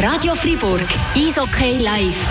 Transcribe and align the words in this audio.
Radio 0.00 0.34
Fribourg, 0.34 0.80
Eishockey 1.14 1.78
live. 1.78 2.26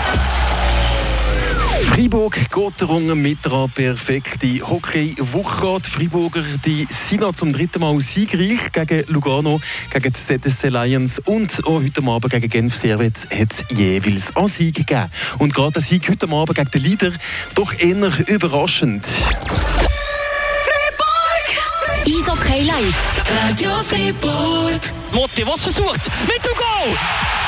Freiburg 1.82 2.34
geht 2.34 2.72
darum 2.82 3.22
mit 3.22 3.46
einer 3.46 3.68
perfekten 3.68 4.60
Hockey-Woche. 4.66 5.80
Die 5.80 5.90
Freiburger 5.90 6.42
die 6.64 6.86
sind 6.90 7.36
zum 7.36 7.52
dritten 7.52 7.80
Mal 7.80 8.00
siegreich 8.00 8.72
gegen 8.72 9.04
Lugano, 9.08 9.60
gegen 9.90 10.12
die 10.12 10.40
ZSC 10.40 10.68
Lions 10.68 11.18
und 11.20 11.64
auch 11.64 11.82
heute 11.82 12.02
Abend 12.02 12.30
gegen 12.30 12.48
Genf 12.48 12.76
Servet 12.76 13.16
hat 13.30 13.52
es 13.52 13.64
jeweils 13.76 14.34
einen 14.34 14.48
Sieg 14.48 14.76
gegeben. 14.76 15.10
Und 15.38 15.54
gerade 15.54 15.72
der 15.72 15.82
Sieg 15.82 16.08
heute 16.08 16.28
Abend 16.28 16.54
gegen 16.56 16.70
den 16.70 16.82
Leader 16.82 17.12
doch 17.54 17.72
eher 17.78 18.10
überraschend. 18.28 19.06
Live. 22.62 23.22
Radio 23.44 23.70
Fribourg. 23.82 24.80
Motti, 25.12 25.46
was 25.46 25.62
versucht? 25.62 26.08
Mit 26.26 26.42
dem 26.44 26.54
Goal! 26.56 26.96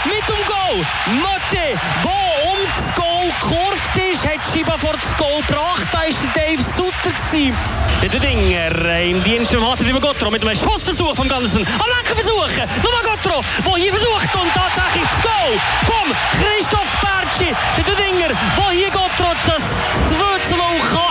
Mit 0.05 0.29
dem 0.29 0.45
Goal! 0.47 0.85
Motti, 1.23 1.79
wo 2.03 2.51
um 2.51 2.59
das 2.67 2.95
Goal 2.95 3.33
gekurvt 3.41 3.97
ist, 3.97 4.27
hat 4.27 4.41
Schiba 4.53 4.77
vor 4.77 4.93
das 4.93 5.17
Goal 5.17 5.41
gebracht. 5.47 5.87
Da 5.93 6.01
war 6.01 6.07
der 6.07 6.43
Dave 6.43 6.63
Sutter. 6.63 7.11
Gewesen. 7.11 7.57
Der 8.03 8.21
Dinger 8.21 8.85
äh, 8.85 9.11
im 9.11 9.25
Dienst 9.25 9.55
vom 9.55 9.65
HC 9.65 9.79
Fribourg 9.85 10.03
Gottro 10.03 10.31
mit 10.31 10.43
einem 10.43 10.55
Schussversuch 10.55 11.17
vom 11.17 11.27
Ganzen. 11.29 11.67
Am 11.67 11.89
Lenken 11.89 12.15
versuchen. 12.15 12.69
Nochmal 12.83 13.03
Gottro, 13.03 13.41
der 13.65 13.83
hier 13.83 13.93
versucht 13.93 14.35
und 14.35 14.53
tatsächlich 14.53 15.09
das 15.09 15.23
Goal 15.23 15.59
vom 15.87 16.15
Christoph 16.39 16.97
Bertschi. 17.01 17.55
Der 17.79 17.95
Dinger, 17.95 18.29
der 18.29 18.71
hier 18.73 18.91
Gottro 18.91 19.33
das 19.47 19.63
2 20.11 20.49
zu 20.49 20.57
0 20.57 20.65
kann. 20.93 21.08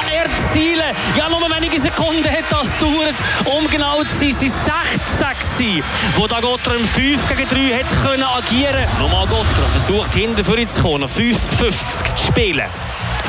Ja, 1.17 1.29
nur 1.29 1.41
wenige 1.41 1.79
Sekunden 1.79 2.29
hat 2.29 2.45
das 2.49 2.71
gedauert. 2.73 3.15
Um 3.45 3.69
genau 3.69 4.03
zu 4.03 4.15
sein, 4.15 4.31
sind 4.31 4.53
16 4.53 5.83
wo 6.15 6.27
da 6.27 6.39
Gottro 6.39 6.73
im 6.73 6.87
5 6.87 7.27
gegen 7.27 7.47
3 7.47 7.79
hat 7.79 8.03
können 8.03 8.23
agieren. 8.23 8.85
Nochmal 8.99 9.27
Gottro 9.27 9.67
versucht 9.71 10.13
hinten 10.13 10.43
vorne 10.43 10.67
zu 10.67 10.81
kommen, 10.81 11.09
5,50 11.09 12.15
zu 12.15 12.27
spielen. 12.27 12.65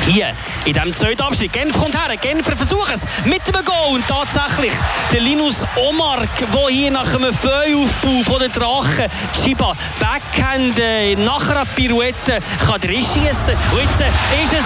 Hier, 0.05 0.33
in 0.65 0.73
diesem 0.73 0.95
zweiten 0.95 1.21
Abschnitt. 1.21 1.53
Genf 1.53 1.77
kommt 1.77 1.95
her, 1.95 2.15
Genfer 2.17 2.55
versuchen 2.55 2.93
es 2.93 3.03
mit 3.25 3.45
dem 3.47 3.63
Goal. 3.63 3.95
Und 3.95 4.07
tatsächlich 4.07 4.73
der 5.11 5.21
Linus 5.21 5.57
Omark, 5.75 6.29
der 6.39 6.67
hier 6.69 6.91
nach 6.91 7.13
einem 7.13 7.33
Feueraufbau 7.33 8.23
von 8.23 8.39
den 8.39 8.51
Drachen 8.51 9.05
Chiba 9.33 9.75
Backhand 9.99 10.79
äh, 10.79 11.15
nach 11.15 11.49
einer 11.49 11.65
Pirouette 11.65 12.39
kann 12.65 12.81
schießen. 12.81 13.55
Und 13.71 13.81
jetzt 13.81 14.01
äh, 14.01 14.43
ist 14.43 14.53
es 14.53 14.65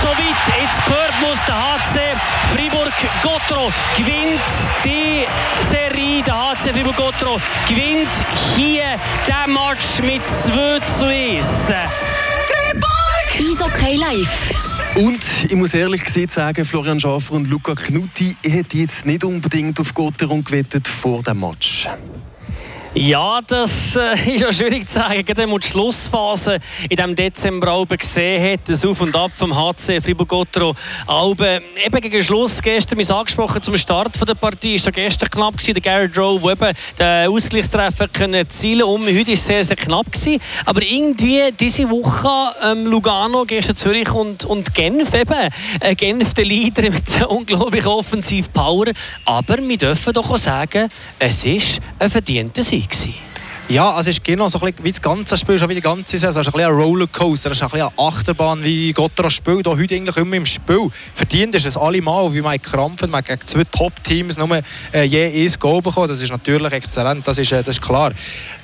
soweit. 0.00 0.18
Jetzt 0.60 0.84
gehört 0.84 1.20
muss 1.20 1.38
der 1.46 1.54
HC 1.54 2.16
Fribourg-Gottro 2.54 3.72
gewinnt 3.96 4.40
die 4.84 5.26
Serie. 5.68 6.22
Der 6.22 6.34
HC 6.34 6.72
Fribourg-Gottro 6.72 7.40
gewinnt 7.68 8.10
hier 8.56 8.98
den 9.26 9.52
Match 9.52 10.00
mit 10.02 10.22
2 10.28 10.80
zu 10.98 11.06
1. 11.06 11.72
Eishockey 13.40 13.96
live. 13.96 14.69
Und 14.96 15.20
ich 15.48 15.54
muss 15.54 15.72
ehrlich 15.72 16.04
gesagt 16.04 16.32
sagen, 16.32 16.64
Florian 16.64 17.00
Schaffer 17.00 17.34
und 17.34 17.48
Luca 17.48 17.74
Knutti 17.74 18.36
hätten 18.44 18.76
jetzt 18.76 19.06
nicht 19.06 19.24
unbedingt 19.24 19.78
auf 19.80 19.94
Gotteron 19.94 20.44
gewettet 20.44 20.86
vor 20.88 21.22
dem 21.22 21.40
Match. 21.40 21.88
Ja, 22.92 23.38
das 23.46 23.94
äh, 23.94 24.14
ist 24.34 24.40
ja 24.40 24.52
schwierig 24.52 24.88
zu 24.88 24.94
sagen. 24.94 25.24
Gerade 25.24 25.42
wenn 25.42 25.50
man 25.50 25.60
die 25.60 25.68
Schlussphase 25.68 26.58
in 26.88 26.96
diesem 26.96 27.14
Dezember 27.14 27.68
Alben 27.68 27.96
gesehen 27.96 28.52
hat, 28.52 28.60
das 28.66 28.84
Auf 28.84 29.00
und 29.00 29.14
Ab 29.14 29.30
vom 29.32 29.54
HC 29.54 30.00
Fribourg-Gottero 30.00 30.74
Alben. 31.06 31.62
Eben 31.86 32.00
gegen 32.00 32.20
Schluss 32.20 32.60
gestern, 32.60 32.98
wir 32.98 33.08
angesprochen 33.10 33.62
zum 33.62 33.76
Start 33.76 34.18
der 34.28 34.34
Partie, 34.34 34.74
ist 34.74 34.86
ja 34.86 34.90
gestern 34.90 35.30
knapp 35.30 35.56
gewesen, 35.56 35.74
der 35.74 35.82
Garrett 35.82 36.18
Rowe, 36.18 36.56
der 36.56 36.70
eben 36.70 36.76
den 36.98 37.30
Ausgleichstreffer 37.32 38.08
können 38.08 38.34
erzielen 38.34 38.80
konnte. 38.80 39.06
Heute 39.06 39.26
war 39.28 39.34
es 39.34 39.46
sehr, 39.46 39.64
sehr 39.64 39.76
knapp 39.76 40.10
gewesen. 40.10 40.40
Aber 40.66 40.82
irgendwie 40.82 41.42
diese 41.60 41.88
Woche 41.88 42.56
ähm, 42.64 42.86
Lugano, 42.86 43.44
gestern 43.44 43.76
Zürich 43.76 44.10
und, 44.10 44.44
und 44.44 44.74
Genf 44.74 45.14
eben. 45.14 45.48
Äh, 45.78 45.94
Genf 45.94 46.34
der 46.34 46.44
Leader 46.44 46.82
mit 46.90 47.04
der 47.16 47.30
unglaublichen 47.30 47.88
Offensiv-Power. 47.88 48.86
Aber 49.26 49.58
wir 49.58 49.78
dürfen 49.78 50.12
doch 50.12 50.28
auch 50.28 50.36
sagen, 50.38 50.88
es 51.20 51.44
ist 51.44 51.80
ein 52.00 52.10
verdienter 52.10 52.64
Sieg. 52.64 52.79
Gewesen. 52.88 53.29
Ja, 53.70 53.92
also 53.92 54.10
es 54.10 54.16
ist 54.16 54.24
genau 54.24 54.48
so 54.48 54.58
ein 54.62 54.74
wie 54.82 54.90
das 54.90 55.00
ganze 55.00 55.36
Spiel, 55.36 55.56
schon 55.56 55.68
wie 55.68 55.76
die 55.76 55.80
ganze 55.80 56.18
Saison, 56.18 56.40
es 56.40 56.48
ist 56.48 56.52
ein 56.52 56.52
bisschen 56.54 56.72
ein 56.72 56.76
Rollercoaster, 56.76 57.52
es 57.52 57.58
ist 57.58 57.62
ein 57.62 57.70
bisschen 57.70 57.86
eine 57.86 57.98
Achterbahn, 58.04 58.64
wie 58.64 58.92
Gotteron 58.92 59.30
spielt, 59.30 59.68
auch 59.68 59.78
heute 59.78 59.94
eigentlich 59.94 60.16
immer 60.16 60.34
im 60.34 60.44
Spiel. 60.44 60.88
Verdient 61.14 61.54
ist 61.54 61.66
es 61.66 61.76
allemal, 61.76 62.34
wie 62.34 62.42
Mike 62.42 62.68
Krampfen, 62.68 63.08
man 63.12 63.22
gegen 63.22 63.46
zwei 63.46 63.62
Top-Teams 63.62 64.38
nur 64.38 64.60
äh, 64.92 65.04
je 65.04 65.24
ein 65.24 65.54
Goal 65.60 65.80
bekommen, 65.82 66.08
das 66.08 66.20
ist 66.20 66.30
natürlich 66.30 66.72
exzellent, 66.72 67.28
das 67.28 67.38
ist, 67.38 67.52
äh, 67.52 67.62
das 67.62 67.76
ist 67.76 67.80
klar. 67.80 68.12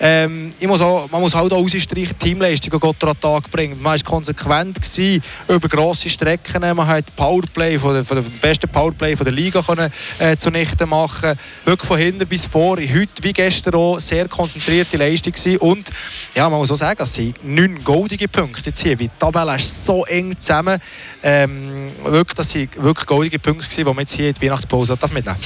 Ähm, 0.01 0.53
ich 0.59 0.67
muss 0.67 0.81
auch, 0.81 1.09
man 1.09 1.21
muss 1.21 1.37
halt 1.37 1.53
auch 1.53 1.63
ausstreichen, 1.63 2.19
Teamleistung, 2.19 2.73
die 2.73 2.79
Gotteron 2.81 3.15
an 3.15 3.21
Tag 3.21 3.49
bringt. 3.53 3.81
Man 3.81 3.93
war 3.93 3.99
konsequent 4.01 4.83
gewesen, 4.83 5.23
über 5.47 5.69
grosse 5.69 6.11
Strecken, 6.11 6.63
man 6.63 6.85
hat 6.85 7.15
Powerplay, 7.15 7.79
von 7.79 7.95
der, 7.95 8.05
von 8.05 8.17
der 8.17 8.29
besten 8.41 8.69
Powerplay 8.69 9.15
von 9.15 9.25
der 9.25 9.35
Liga 9.35 9.63
können, 9.63 9.89
äh, 10.19 10.37
zunichte 10.37 10.85
machen, 10.85 11.39
wirklich 11.65 11.87
von 11.87 11.97
hinten 11.97 12.27
bis 12.27 12.47
vor, 12.47 12.79
heute 12.79 13.23
wie 13.23 13.33
gestern 13.33 13.77
auch 13.77 14.01
sehr 14.01 14.27
konzentriert 14.27 14.96
gute 14.97 15.11
Leistung 15.11 15.33
gewesen. 15.33 15.59
Und 15.59 15.91
ja, 16.35 16.49
man 16.49 16.59
muss 16.59 16.71
auch 16.71 16.77
sagen, 16.77 17.03
es 17.03 17.15
sind 17.15 17.45
neun 17.45 17.83
goldige 17.85 18.29
Punkte 18.29 18.67
jetzt 18.67 18.83
hier, 18.83 18.99
weil 18.99 19.09
die 19.09 19.11
Tabelle 19.19 19.57
ist 19.57 19.85
so 19.85 20.05
eng 20.07 20.39
zusammen. 20.39 20.81
Ähm, 21.23 21.91
wirklich, 22.05 22.35
das 22.35 22.51
sind 22.51 22.83
wirklich 22.83 23.07
goldige 23.07 23.39
Punkte 23.39 23.65
gewesen, 23.65 23.85
die 23.85 23.85
man 23.85 23.99
jetzt 23.99 24.15
hier 24.15 24.29
in 24.29 24.35
die 24.35 24.43
Weihnachtspause 24.43 24.99
mitnehmen 25.13 25.37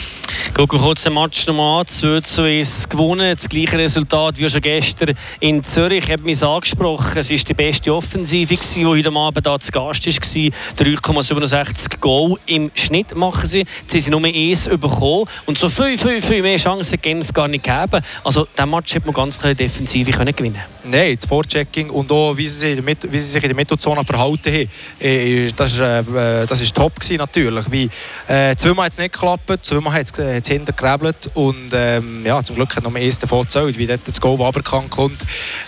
Gucken 0.55 0.79
wir 0.79 0.85
kurz 0.85 1.03
den 1.03 1.15
Match 1.15 1.47
nochmal 1.47 1.81
an. 1.81 1.87
2 1.87 2.21
zu 2.23 2.43
1 2.43 2.89
gewonnen. 2.89 3.37
Das 3.37 3.49
gleiche 3.49 3.79
Resultat 3.79 4.39
wie 4.39 4.49
schon 4.49 4.61
gestern 4.61 5.15
in 5.39 5.63
Zürich. 5.63 6.05
Ich 6.09 6.13
habe 6.13 6.31
es 6.31 6.43
angesprochen. 6.43 7.19
Es 7.19 7.31
war 7.31 7.37
die 7.37 7.55
beste 7.55 7.95
Offensive, 7.95 8.55
die 8.55 8.87
heute 8.87 9.13
Abend 9.13 9.47
hier 9.47 9.61
zu 9.61 9.73
Gast 9.73 10.07
war. 10.07 10.13
3,67 10.13 11.99
Goal 12.01 12.39
im 12.47 12.71
Schnitt 12.75 13.15
machen 13.15 13.47
sie. 13.47 13.61
Jetzt 13.61 13.95
haben 13.95 14.01
sie 14.01 14.11
nur 14.11 14.25
eins 14.25 14.69
bekommen. 14.69 15.27
Und 15.47 15.59
so 15.59 15.69
viel, 15.69 15.97
viel, 15.99 16.21
viel 16.21 16.43
mehr 16.43 16.57
Chancen 16.57 17.01
Genf 17.01 17.33
gar 17.33 17.49
nicht 17.49 17.65
gegeben. 17.65 18.05
Also, 18.25 18.47
diesen 18.57 18.71
Match 18.71 18.95
hat 18.95 19.05
man 19.05 19.15
ganz 19.15 19.39
Defensive 19.43 20.11
können 20.13 20.35
gewinnen 20.35 20.61
Nein, 20.85 21.17
das 21.21 21.29
Vorchecking 21.29 21.91
und 21.91 22.11
auch, 22.11 22.37
wie 22.37 22.49
sie, 22.49 22.59
sich, 22.59 22.87
wie 22.87 23.19
sie 23.19 23.27
sich 23.27 23.43
in 23.43 23.49
der 23.49 23.57
Mittozone 23.57 24.05
verhalten 24.05 24.53
haben, 24.53 24.69
äh, 25.01 25.51
das 25.55 25.79
war 25.79 26.01
äh, 26.01 26.47
das 26.47 26.61
ist 26.61 26.75
top 26.75 26.99
gewesen, 26.99 27.19
natürlich. 27.19 27.71
Wie, 27.71 27.91
äh, 28.29 28.57
zweimal 28.57 28.87
hat 28.87 28.93
es 28.93 28.99
nicht 28.99 29.13
geklappt, 29.13 29.67
zweimal 29.67 29.93
hat 29.93 30.07
es 30.07 30.19
äh, 30.19 30.41
hinten 30.47 30.75
gerebelt 30.75 31.31
und 31.35 31.71
ähm, 31.73 32.25
ja, 32.25 32.43
zum 32.43 32.57
Glück 32.57 32.75
hat 32.75 32.85
noch 32.85 32.95
eins 32.95 33.19
davon 33.19 33.43
gezählt, 33.43 33.77
wie 33.77 33.87
dort 33.87 34.01
das 34.07 34.21
Goal 34.21 34.41
aberkannt 34.43 34.91
kommt. 34.91 35.23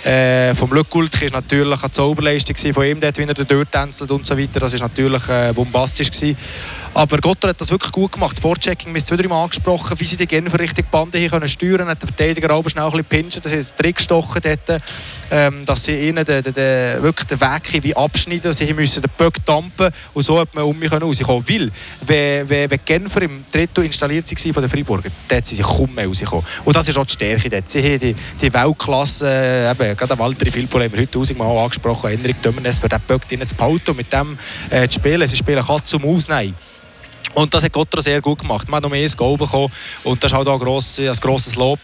Äh, 0.04 0.54
vom 0.54 0.72
Lückgult 0.72 1.20
war 1.20 1.40
natürlich 1.40 1.82
eine 1.82 1.92
Zauberleistung 1.92 2.56
von 2.72 2.84
ihm, 2.84 3.00
dort, 3.00 3.18
wie 3.18 3.22
er 3.22 3.34
durchtänzelt 3.34 4.10
und 4.10 4.26
so 4.26 4.38
weiter. 4.38 4.60
Das 4.60 4.72
war 4.72 4.80
natürlich 4.80 5.28
äh, 5.28 5.52
bombastisch. 5.52 6.10
Gewesen. 6.10 6.36
Aber 6.94 7.16
Gottor 7.18 7.50
hat 7.50 7.60
das 7.60 7.70
wirklich 7.70 7.90
gut 7.90 8.12
gemacht. 8.12 8.36
Das 8.36 8.42
Vorchecking, 8.42 8.88
wir 8.88 8.90
haben 8.90 8.96
es 8.96 9.04
zwei, 9.06 9.16
drei 9.16 9.28
Mal 9.28 9.42
angesprochen, 9.42 9.98
wie 9.98 10.04
sie 10.04 10.16
die 10.16 10.26
Genfer 10.26 10.58
richtig 10.58 10.90
Bande 10.90 11.16
hier 11.16 11.30
können 11.30 11.48
steuern 11.48 11.88
hat 11.88 12.02
der 12.02 12.08
Verteidiger 12.08 12.50
aber 12.50 12.68
schnell 12.68 12.84
ein 12.84 12.90
bisschen 12.90 13.04
pinchen, 13.06 13.42
das 13.42 13.52
ist 13.52 13.76
Trick 13.76 13.96
gestochen 13.96 14.42
dort, 14.42 14.82
ähm, 15.30 15.64
dass 15.64 15.84
sie 15.84 16.08
ihnen 16.08 16.24
den, 16.24 16.42
den, 16.42 16.54
den, 16.54 17.02
wirklich 17.02 17.28
den 17.28 17.40
Weg 17.40 17.82
wie 17.82 17.96
abschneiden, 17.96 18.52
sie 18.52 18.72
müssen 18.72 19.02
den 19.02 19.10
Böck 19.16 19.44
dampen 19.44 19.90
und 20.14 20.22
so 20.22 20.38
hat 20.38 20.54
man 20.54 20.64
um 20.64 20.78
mich 20.78 20.92
rauskommen 20.92 21.46
Weil, 21.46 21.68
wenn, 22.06 22.48
wenn, 22.48 22.70
wenn 22.70 22.80
Genfer 22.84 23.22
im 23.22 23.44
Drittel 23.50 23.84
installiert 23.84 24.30
waren 24.30 24.54
von 24.54 24.62
den 24.62 24.70
Freiburger, 24.70 25.10
dort 25.28 25.46
sind 25.46 25.56
sie 25.56 25.62
kaum 25.62 25.94
mehr 25.94 26.06
rausgekommen. 26.06 26.44
Und 26.64 26.76
das 26.76 26.88
ist 26.88 26.96
auch 26.96 27.06
die 27.06 27.12
Stärke 27.12 27.48
dort. 27.48 27.70
Sie 27.70 27.82
haben 27.82 27.98
die, 27.98 28.14
die 28.40 28.52
Weltklasse, 28.52 29.28
äh, 29.28 29.70
eben, 29.70 29.96
gerade 29.96 30.18
Walter 30.18 30.46
Filippo 30.46 30.80
haben 30.80 30.92
wir 30.92 31.00
heute 31.00 31.10
tausendmal 31.10 31.56
angesprochen, 31.56 32.10
Henrik 32.10 32.42
Dömernes 32.42 32.78
für 32.78 32.88
den 32.88 33.00
Böck 33.06 33.22
zu 33.28 33.54
behalten 33.54 33.90
und 33.90 33.96
mit 33.96 34.12
dem 34.12 34.38
äh, 34.70 34.88
zu 34.88 34.98
spielen. 34.98 35.26
Sie 35.26 35.36
spielen 35.36 35.64
Katz 35.64 35.94
um 35.94 36.04
Ausnehmen. 36.04 36.54
Und 37.34 37.53
das 37.54 37.65
hat 37.65 37.72
Gottra 37.72 38.00
sehr 38.00 38.20
gut 38.20 38.41
gemacht. 38.41 38.69
Man 38.69 38.76
hat 38.76 38.82
noch 38.82 38.91
mehr 38.91 39.04
ein 39.04 39.16
Goal 39.16 39.37
bekommen 39.37 39.72
und 40.04 40.22
das 40.22 40.32
ist 40.32 40.37
halt 40.37 40.48
auch 40.48 40.54
ein 40.54 40.59
grosses, 40.59 41.09
ein 41.09 41.20
grosses 41.20 41.56
Lob, 41.56 41.78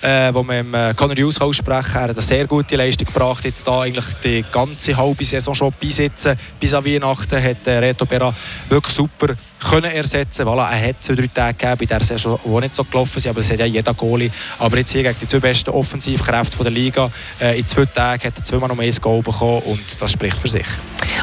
äh, 0.00 0.32
das 0.32 0.44
man 0.44 0.74
äh, 0.74 0.94
Conor 0.96 1.16
Hughes 1.16 1.40
aussprechen 1.40 1.92
kann. 1.92 2.02
Er 2.02 2.08
hat 2.08 2.16
eine 2.16 2.22
sehr 2.22 2.46
gute 2.46 2.76
Leistung 2.76 3.06
gebracht, 3.06 3.44
jetzt 3.44 3.66
da 3.66 3.80
eigentlich 3.80 4.06
die 4.22 4.44
ganze 4.50 4.96
halbe 4.96 5.24
Saison 5.24 5.54
schon 5.54 5.74
besitzen. 5.80 6.36
Bis 6.60 6.74
an 6.74 6.84
Weihnachten 6.84 7.42
hat 7.42 7.66
äh, 7.66 7.78
Reto 7.78 8.06
Berra 8.06 8.34
wirklich 8.68 8.94
super 8.94 9.34
können 9.62 9.92
ersetzen 9.92 10.46
voilà, 10.46 10.70
Er 10.70 10.88
hat 10.88 11.02
zwei, 11.02 11.14
drei 11.14 11.26
Tage 11.28 11.56
gegeben, 11.56 11.76
bei 11.78 11.86
der 11.86 12.04
Saison, 12.04 12.38
die 12.44 12.60
nicht 12.60 12.74
so 12.74 12.84
gelaufen 12.84 13.20
sind, 13.20 13.30
aber 13.30 13.40
das 13.40 13.50
hat 13.50 13.58
ja 13.58 13.66
jeder 13.66 13.94
Goalie. 13.94 14.30
Aber 14.58 14.76
jetzt 14.78 14.92
hier 14.92 15.02
gegen 15.02 15.16
die 15.20 15.26
zwei 15.26 15.38
besten 15.38 15.70
Offensivkräfte 15.70 16.62
der 16.62 16.72
Liga, 16.72 17.10
äh, 17.40 17.58
in 17.58 17.66
zwei 17.66 17.84
Tagen 17.86 18.24
hat 18.24 18.36
er 18.36 18.44
zweimal 18.44 18.68
noch 18.68 18.76
mehr 18.76 18.86
ein 18.86 19.00
Goal 19.00 19.22
bekommen 19.22 19.62
und 19.62 20.00
das 20.00 20.12
spricht 20.12 20.38
für 20.38 20.48
sich. 20.48 20.66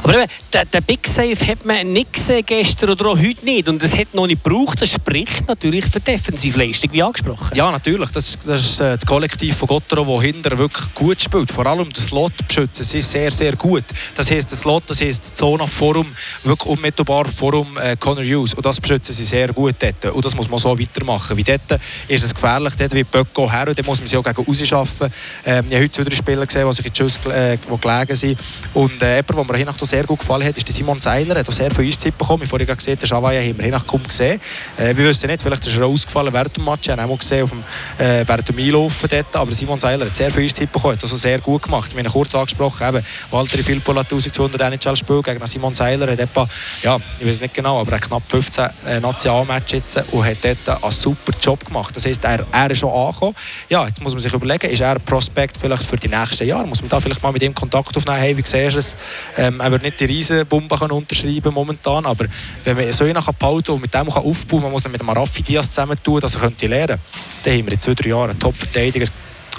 Aber 0.04 0.16
eben, 0.16 0.32
den, 0.54 0.72
den 0.72 0.84
Big 0.84 1.08
Save 1.08 1.48
hat 1.48 1.66
man 1.66 1.92
nicht 1.92 2.14
gesehen 2.14 2.46
gestern 2.46 2.92
oder 2.92 3.08
auch 3.08 3.18
heute 3.18 3.46
nicht. 3.46 3.68
Und 3.70 3.84
es 3.84 3.96
hat 3.96 4.14
noch 4.14 4.28
nicht 4.28 4.44
gebraucht. 4.44 4.82
Das 4.82 4.92
spricht 4.92 5.48
natürlich 5.48 5.86
für 5.86 6.00
Defensivleistung, 6.00 6.92
wie 6.92 7.04
angesprochen. 7.04 7.56
Ja, 7.56 7.72
natürlich. 7.72 8.10
Das, 8.12 8.38
das 8.46 8.62
ist 8.62 8.80
äh, 8.80 8.98
das 8.98 9.06
Kollektiv 9.06 9.56
von 9.56 9.68
Gottero, 9.68 10.16
das 10.16 10.26
hinter 10.26 10.58
wirklich 10.58 10.94
gut 10.94 11.22
spielt. 11.22 11.52
Vor 11.52 11.66
allem 11.66 11.92
das 11.94 12.08
Slot 12.08 12.34
beschützen. 12.48 12.84
Sie 12.84 12.98
ist 12.98 13.12
sehr, 13.12 13.32
sehr 13.32 13.56
gut. 13.56 13.84
Das 14.16 14.30
heisst, 14.32 14.52
das 14.52 14.62
Slot, 14.62 14.84
das 14.88 15.02
heisst 15.02 15.30
die 15.30 15.34
Zone 15.34 15.68
Forum, 15.68 16.08
wirklich 16.44 16.70
unmittelbar 16.70 17.26
Forum 17.26 17.78
äh, 17.78 17.96
Connor 17.96 18.24
Hughes. 18.24 18.54
Und 18.54 18.66
das 18.66 18.80
beschützen 18.80 19.14
sie 19.14 19.24
sehr 19.24 19.54
gut 19.54 19.76
dort. 19.80 20.14
Und 20.14 20.26
das 20.26 20.36
muss 20.36 20.50
man 20.50 20.60
so 20.60 20.78
weitermachen. 20.78 21.38
Wie 21.38 21.44
dort 21.44 21.80
ist 22.08 22.24
es 22.24 22.34
gefährlich, 22.34 22.74
dort 22.78 22.94
wie 22.94 23.04
Böcko 23.04 23.52
her, 23.52 23.68
und 23.68 23.78
dann 23.78 23.86
muss 23.86 24.00
man 24.00 24.08
sie 24.08 24.18
auch 24.18 24.24
gegen 24.24 24.44
rausschaffen. 24.44 25.10
Ähm, 25.46 25.66
ich 25.70 25.76
habe 25.76 25.84
heute 25.84 26.06
wieder 26.06 26.16
Spieler 26.16 26.46
gesehen, 26.46 26.68
die 26.68 26.76
sich 26.76 26.86
in 26.86 26.96
Schuss 26.96 27.20
äh, 27.26 27.58
gelegen 27.58 28.16
sind. 28.16 28.40
Und 28.74 29.02
äh, 29.02 29.18
jemand, 29.18 29.30
der 29.30 29.46
mir 29.46 29.58
hinach 29.58 29.80
sehr 29.80 30.04
gut 30.04 30.20
gefallen 30.20 30.48
hat, 30.48 30.58
ist 30.58 30.68
der 30.68 30.76
Simon 30.76 31.00
Seiler. 31.00 31.36
Er 31.36 31.40
hat 31.40 31.54
sehr 31.54 31.74
viel 31.74 31.88
Eiszeit 31.88 32.18
bekommen. 32.18 32.44
Ich 32.44 32.50
vorhin 32.50 32.68
gesehen, 32.68 32.98
den 32.98 33.08
Schawaya 33.08 33.42
haben 33.60 33.72
wir 33.72 33.78
hinach 33.78 33.86
kaum 33.86 34.04
gesehen. 34.04 34.40
Äh, 34.78 34.96
wir 34.96 35.06
wissen 35.06 35.28
nicht, 35.28 35.42
vielleicht 35.42 35.66
ist 35.68 35.78
er 35.78 35.86
ausgefallen 35.86 36.34
während 36.34 36.56
dem 36.56 36.66
Match. 36.66 36.88
Ich 36.88 36.90
habe 36.90 37.02
ihn 37.02 37.10
auch 37.10 37.20
gesehen 37.20 37.44
auf 37.44 37.50
dem, 37.50 37.64
äh, 37.98 38.24
während 38.26 38.50
dem 38.50 38.58
Einlaufen 38.58 39.10
dort. 39.10 39.36
Aber 39.36 39.52
Simon 39.54 39.80
Seiler 39.80 40.06
hat 40.06 40.16
sehr 40.16 40.32
viel 40.32 40.46
Eiszeit 40.46 40.72
bekommen, 40.72 40.94
hat 40.94 41.04
also 41.04 41.18
sehr 41.18 41.40
gut 41.40 41.64
gemacht. 41.64 41.96
Wir 41.96 42.04
haben 42.04 42.12
kurz 42.12 42.34
angesprochen, 42.36 42.88
eben, 42.88 43.06
Walter 43.32 43.58
Filippo 43.58 43.94
hat 43.96 44.12
1200 44.12 44.62
NHL 44.62 44.96
spielt 44.96 45.24
gegen 45.26 45.46
Simon 45.46 45.76
Seiler. 45.76 46.12
Hat 46.12 46.20
etwa, 46.20 46.48
ja, 46.84 46.98
ich 47.20 47.28
weiß 47.28 47.42
nicht 47.42 47.54
genau, 47.54 47.80
aber 47.80 47.94
er 47.94 48.00
knapp 48.00 48.24
15 48.28 48.70
äh, 48.86 49.00
Nationalmatches 49.00 49.72
jetzt 49.72 50.04
und 50.12 50.26
hat 50.26 50.38
dort 50.44 50.84
einen 50.84 50.92
super 50.92 51.32
Job 51.42 51.66
gemacht. 51.66 51.96
Das 51.96 52.06
heisst, 52.06 52.24
er, 52.24 52.46
er 52.52 52.72
ist 52.72 52.80
schon 52.80 52.92
angekommen. 52.92 53.36
Ja, 53.70 53.86
jetzt 53.88 54.02
muss 54.02 54.14
man 54.14 54.22
sich 54.22 54.34
überlegen, 54.34 54.70
ist 54.70 54.82
er 54.82 55.00
Prospekt 55.00 55.58
vielleicht 55.60 55.86
für 55.86 55.98
die 55.98 56.08
nächsten 56.08 56.48
Jahre? 56.48 56.68
Muss 56.68 56.82
man 56.82 56.90
da 56.90 57.00
vielleicht 57.00 57.22
mal 57.22 57.32
mit 57.32 57.44
ihm 57.44 57.54
Kontakt 57.54 57.96
aufnehmen? 57.96 58.20
Hey, 58.20 58.38
wie 58.38 58.44
siehst 58.46 58.76
du 58.76 58.80
es? 58.80 58.96
Ähm, 59.38 59.60
er 59.60 59.72
wird 59.72 59.84
nicht 59.84 60.00
die 60.00 60.06
Riesenbombe 60.06 60.76
unterschreiben 60.76 61.54
momentan, 61.54 62.06
aber 62.06 62.26
wenn 62.64 62.78
man 62.78 62.92
so 62.92 63.04
einen 63.04 63.18
behalten 63.50 63.72
und 63.72 63.82
mit 63.82 63.94
dem 63.94 64.10
kann 64.10 64.24
aufbauen 64.24 64.62
man 64.62 64.72
muss 64.72 64.86
ihn 64.86 64.92
mit 64.92 65.02
dem 65.02 65.10
Arafi 65.10 65.42
Diaz 65.42 65.70
zusammen 65.70 65.98
tun, 66.02 66.20
dass 66.20 66.36
er 66.36 66.42
lernen 66.42 66.60
könnte, 66.60 67.00
dann 67.44 67.54
haben 67.54 67.66
wir 67.66 67.74
in 67.74 67.80
zwei, 67.80 67.94
drei 67.94 68.10
Jahren 68.10 68.30
einen 68.32 68.40
Top-Verteidiger 68.40 69.08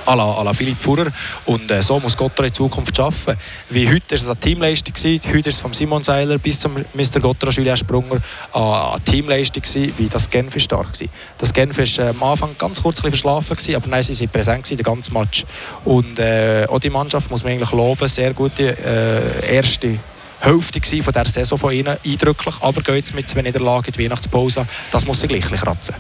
à 0.06 0.14
la, 0.16 0.25
à 0.25 0.44
la 0.44 0.52
Philipp 0.52 0.81
Furrer. 0.81 1.12
Und 1.46 1.70
äh, 1.70 1.82
so 1.82 1.98
muss 1.98 2.16
Gottor 2.16 2.46
in 2.46 2.52
Zukunft 2.52 2.98
arbeiten. 2.98 3.38
Wie 3.69 3.87
heute 3.87 4.10
war 4.10 4.16
es 4.16 4.26
eine 4.26 4.40
Teamleistung. 4.40 4.94
Gewesen. 4.94 5.20
Heute 5.28 5.48
ist 5.48 5.56
es 5.56 5.60
von 5.60 5.72
Simon 5.72 6.02
Seiler 6.02 6.38
bis 6.38 6.58
zum 6.58 6.75
Mr. 6.94 7.20
Gottor 7.20 7.50
Julien 7.50 7.76
Sprunger 7.76 8.20
eine 8.52 9.04
Teamleistung, 9.04 9.62
gewesen, 9.62 9.92
wie 9.98 10.08
das 10.08 10.28
Genf 10.31 10.56
ist 10.56 10.64
stark 10.64 10.88
war. 11.00 11.08
Das 11.38 11.52
Genf 11.52 11.76
war 11.76 12.06
äh, 12.06 12.10
am 12.10 12.22
Anfang 12.22 12.56
ganz 12.58 12.82
kurz 12.82 13.04
ein 13.04 13.10
verschlafen, 13.10 13.56
gewesen, 13.56 13.76
aber 13.76 13.88
nein, 13.88 14.02
sie 14.02 14.19
waren 14.19 14.28
präsent 14.31 14.64
gewesen, 14.64 14.76
den 14.78 14.84
ganzen 14.84 15.12
Match. 15.12 15.44
Und 15.84 16.19
äh, 16.19 16.66
auch 16.69 16.78
die 16.78 16.90
Mannschaft 16.90 17.31
muss 17.31 17.44
man 17.44 17.52
eigentlich 17.52 17.72
loben. 17.72 18.08
Sehr 18.08 18.32
gute 18.32 18.76
äh, 18.78 19.54
erste 19.54 19.98
Hälfte 20.40 20.81
von 21.02 21.12
dieser 21.12 21.26
Saison 21.26 21.58
von 21.58 21.72
ihnen 21.72 21.96
eindrücklich, 22.04 22.54
aber 22.60 22.81
geht 22.81 22.96
jetzt 22.96 23.14
mit 23.14 23.28
zwei 23.28 23.42
Niederlagen 23.42 23.87
in 23.87 23.92
die 23.92 24.04
Weihnachtspause. 24.04 24.66
Das 24.90 25.06
muss 25.06 25.20
sie 25.20 25.28
gleich 25.28 25.44
kratzen. 25.44 25.94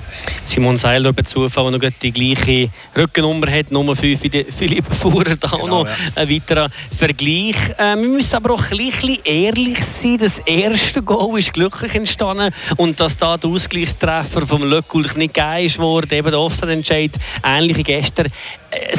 Simon 0.44 0.76
Seiler 0.76 1.12
bei 1.12 1.22
Zufall 1.22 1.70
noch 1.70 1.78
die 1.78 2.10
gleiche 2.10 2.70
Rückennummer 2.96 3.50
hat, 3.50 3.70
Nummer 3.70 3.94
5 3.94 4.22
wie 4.22 4.46
Philipp 4.50 4.92
Fuhrer, 4.94 5.36
da 5.36 5.48
genau, 5.48 5.66
noch 5.66 5.86
ja. 5.86 5.92
ein 6.16 6.30
weiterer 6.30 6.70
Vergleich. 6.96 7.56
Äh, 7.76 7.96
wir 7.96 8.08
müssen 8.08 8.36
aber 8.36 8.54
auch 8.54 8.70
ein 8.70 8.76
bisschen 8.76 9.18
ehrlich 9.24 9.84
sein, 9.84 10.18
das 10.18 10.38
erste 10.40 11.02
Goal 11.02 11.38
ist 11.38 11.52
glücklich 11.52 11.94
entstanden 11.94 12.52
und 12.76 12.98
dass 12.98 13.16
da 13.16 13.36
der 13.36 13.50
Ausgleichstreffer 13.50 14.46
vom 14.46 14.64
Löckulch 14.64 15.16
nicht 15.16 15.34
gegeben 15.34 15.66
ist 15.66 15.78
worden, 15.78 16.12
eben 16.12 16.30
der 16.30 16.40
Offside-Entscheid, 16.40 17.12
ähnlich 17.44 17.76
wie 17.76 17.82
gestern. 17.82 18.28
Äh, 18.70 18.90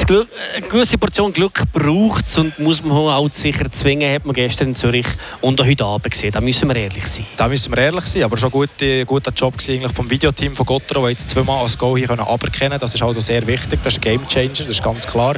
eine 0.56 0.68
gewisse 0.68 0.98
Portion 0.98 1.32
Glück 1.32 1.64
braucht 1.72 2.28
es 2.28 2.38
und 2.38 2.60
muss 2.60 2.84
man 2.84 2.98
auch 2.98 3.30
sicher 3.32 3.72
zwingen, 3.72 4.14
hat 4.14 4.26
man 4.26 4.34
gestern 4.34 4.70
in 4.70 4.76
Zürich 4.76 5.06
und 5.40 5.62
auch 5.62 5.66
heute 5.66 5.86
Abend 5.86 6.12
gesehen. 6.12 6.32
Da 6.32 6.42
müssen 6.42 6.68
wir 6.68 6.76
ehrlich 6.76 7.08
sein. 7.08 7.26
Da 7.38 7.48
müssen 7.48 7.72
wir 7.72 7.78
ehrlich 7.78 8.06
sein, 8.06 8.24
aber 8.24 8.36
schon 8.36 8.52
ein 8.54 9.06
guter, 9.06 9.32
Job 9.32 9.54
eigentlich 9.68 9.92
vom 9.94 10.10
Videoteam 10.10 10.56
von 10.56 10.66
Gottero, 10.66 11.06
die 11.06 11.14
jetzt 11.14 11.30
zweimal 11.30 11.62
als 11.62 11.78
Goal 11.78 11.98
hier 11.98 12.08
können 12.08 12.20
aberkennen 12.20 12.80
Das 12.80 12.94
ist 12.94 13.02
halt 13.02 13.22
sehr 13.22 13.48
wichtig, 13.48 13.80
das 13.84 13.94
ist 13.94 14.00
ein 14.00 14.02
Game 14.02 14.28
Changer, 14.28 14.50
das 14.50 14.68
ist 14.68 14.84
ganz 14.84 15.08
klar. 15.08 15.36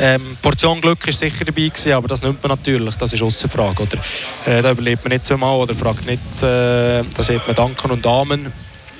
Ähm, 0.00 0.36
Portion 0.42 0.80
Glück 0.80 1.06
ist 1.06 1.20
sicher 1.20 1.44
dabei 1.44 1.68
gewesen, 1.68 1.92
aber 1.92 2.08
das 2.08 2.22
nimmt 2.22 2.42
man 2.42 2.50
natürlich, 2.50 2.96
das 2.96 3.12
ist 3.12 3.22
außer 3.22 3.48
Frage. 3.48 3.84
Oder? 3.84 3.98
Äh, 4.46 4.62
da 4.62 4.72
überlebt 4.72 5.04
man 5.04 5.12
nicht 5.12 5.24
zweimal 5.24 5.56
oder 5.56 5.74
fragt 5.74 6.04
nicht, 6.04 6.42
äh, 6.42 7.04
da 7.04 7.22
sieht 7.22 7.46
man 7.46 7.54
Danken 7.54 7.92
und 7.92 8.04
Damen. 8.04 8.52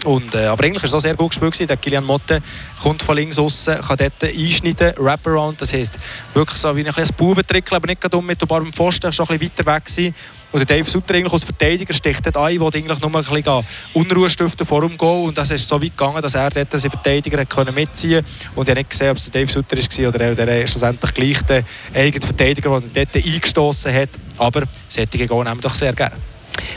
Und, 0.05 0.35
äh, 0.35 0.47
aber 0.47 0.65
eigentlich 0.65 0.83
war 0.83 0.89
es 0.89 0.95
auch 0.95 1.01
sehr 1.01 1.15
gut 1.15 1.31
gespielt. 1.31 1.69
Der 1.69 1.77
Kilian 1.77 2.05
Motte 2.05 2.41
kommt 2.81 3.03
von 3.03 3.17
links 3.17 3.39
außen, 3.39 3.81
kann 3.81 3.97
dort 3.97 4.23
einschneiden, 4.23 4.95
Wraparound. 4.97 5.61
Das 5.61 5.73
heisst, 5.73 5.99
wirklich 6.35 6.59
so 6.59 6.75
wie 6.77 6.87
ein, 6.87 6.95
ein 6.95 7.09
Bubentrick, 7.17 7.73
aber 7.73 7.89
nicht 7.89 8.15
unmittelbar 8.15 8.61
beim 8.61 8.73
Pfosten, 8.73 9.13
schon 9.13 9.27
ein 9.29 9.39
bisschen 9.39 9.53
weiter 9.59 9.75
weg 9.75 9.85
gewesen. 9.85 10.15
Und 10.51 10.71
Dave 10.71 10.89
Sutter 10.89 11.15
eigentlich 11.15 11.33
als 11.33 11.45
Verteidiger 11.45 11.93
sticht 11.93 12.25
dort 12.25 12.37
ein, 12.39 12.59
wo 12.61 12.69
eigentlich 12.69 13.01
nur 13.01 13.15
ein 13.15 13.25
bisschen 13.25 13.65
Unruhe 13.93 14.31
stiften 14.31 14.67
vor 14.67 14.83
ihm 14.83 14.97
gehen. 14.97 15.25
Und 15.25 15.37
das 15.37 15.51
ist 15.51 15.69
so 15.69 15.77
weit 15.77 15.97
gegangen, 15.97 16.23
dass 16.23 16.35
er 16.35 16.49
dort 16.49 16.71
seinen 16.73 16.91
Verteidiger 16.91 17.41
hat 17.41 17.75
mitziehen 17.75 18.25
konnte. 18.25 18.51
Und 18.55 18.69
ich 18.69 18.71
habe 18.71 18.81
nicht 18.81 18.91
gesehen, 18.91 19.11
ob 19.11 19.17
es 19.19 19.31
Dave 19.31 19.51
Sutter 19.51 19.77
war 19.77 20.09
oder 20.09 20.35
der 20.35 20.67
schlussendlich 20.67 21.13
gleich 21.13 21.43
der 21.43 21.65
eigene 21.95 22.25
Verteidiger, 22.25 22.81
der 22.81 23.05
dort 23.05 23.27
eingestoßen 23.27 23.93
hat. 23.93 24.11
Aber 24.39 24.63
solche 24.89 25.09
gehen 25.09 25.29
nehmen 25.29 25.61
doch 25.61 25.75
sehr 25.75 25.93
gerne. 25.93 26.17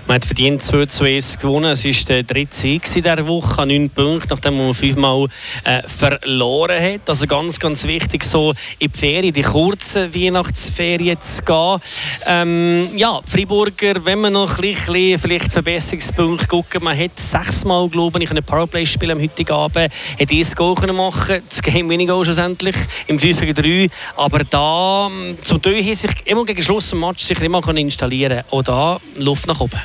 Man 0.07 0.15
hat 0.15 0.25
verdient 0.25 0.61
2 0.61 0.85
zu 0.87 1.03
1 1.03 1.39
gewonnen. 1.39 1.71
Es 1.71 1.85
war 1.85 1.91
der 2.07 2.23
dritte 2.23 2.55
Sieg 2.55 2.83
dieser 2.85 3.25
Woche, 3.27 3.61
an 3.61 3.69
9 3.69 3.89
Punkten, 3.89 4.29
nachdem 4.29 4.57
man 4.57 4.73
fünfmal 4.73 5.27
äh, 5.63 5.81
verloren 5.87 6.81
hat. 6.81 7.09
Also 7.09 7.27
ganz, 7.27 7.59
ganz 7.59 7.85
wichtig, 7.85 8.23
so 8.23 8.53
in 8.79 8.91
die 8.91 8.97
Ferien, 8.97 9.33
die 9.33 9.41
kurzen 9.41 10.13
Weihnachtsferien 10.13 11.17
zu 11.21 11.43
gehen. 11.43 11.79
Ähm, 12.25 12.89
ja, 12.95 13.21
Freiburger, 13.25 14.05
wenn 14.05 14.21
man 14.21 14.33
noch 14.33 14.57
ein 14.57 14.61
bisschen 14.61 15.19
vielleicht 15.19 15.51
Verbesserungspunkte 15.51 16.47
gucken, 16.47 16.83
man 16.83 16.97
hat 16.97 17.19
sechsmal, 17.19 17.87
glaube 17.89 18.21
ich, 18.21 18.31
ein 18.31 18.43
Powerplay-Spiel 18.43 19.11
am 19.11 19.21
heutigen 19.21 19.53
Abend, 19.53 19.91
hat 20.19 20.29
dieses 20.29 20.55
Goal 20.55 20.75
können 20.75 20.95
machen, 20.95 21.41
das 21.47 21.61
Game 21.61 21.89
weniger 21.89 22.23
schlussendlich, 22.23 22.75
im 23.07 23.19
5 23.19 23.39
gegen 23.39 23.53
3. 23.53 23.89
Aber 24.17 24.39
da, 24.43 25.09
zum 25.41 25.61
Teil, 25.61 25.81
sich 25.95 26.11
immer 26.25 26.45
gegen 26.45 26.61
Schluss 26.61 26.89
des 26.89 26.99
Match 26.99 27.23
sich 27.23 27.41
immer 27.41 27.61
installieren 27.75 28.43
Auch 28.51 28.63
da 28.63 28.99
Luft 29.17 29.47
nach 29.47 29.59
oben. 29.59 29.80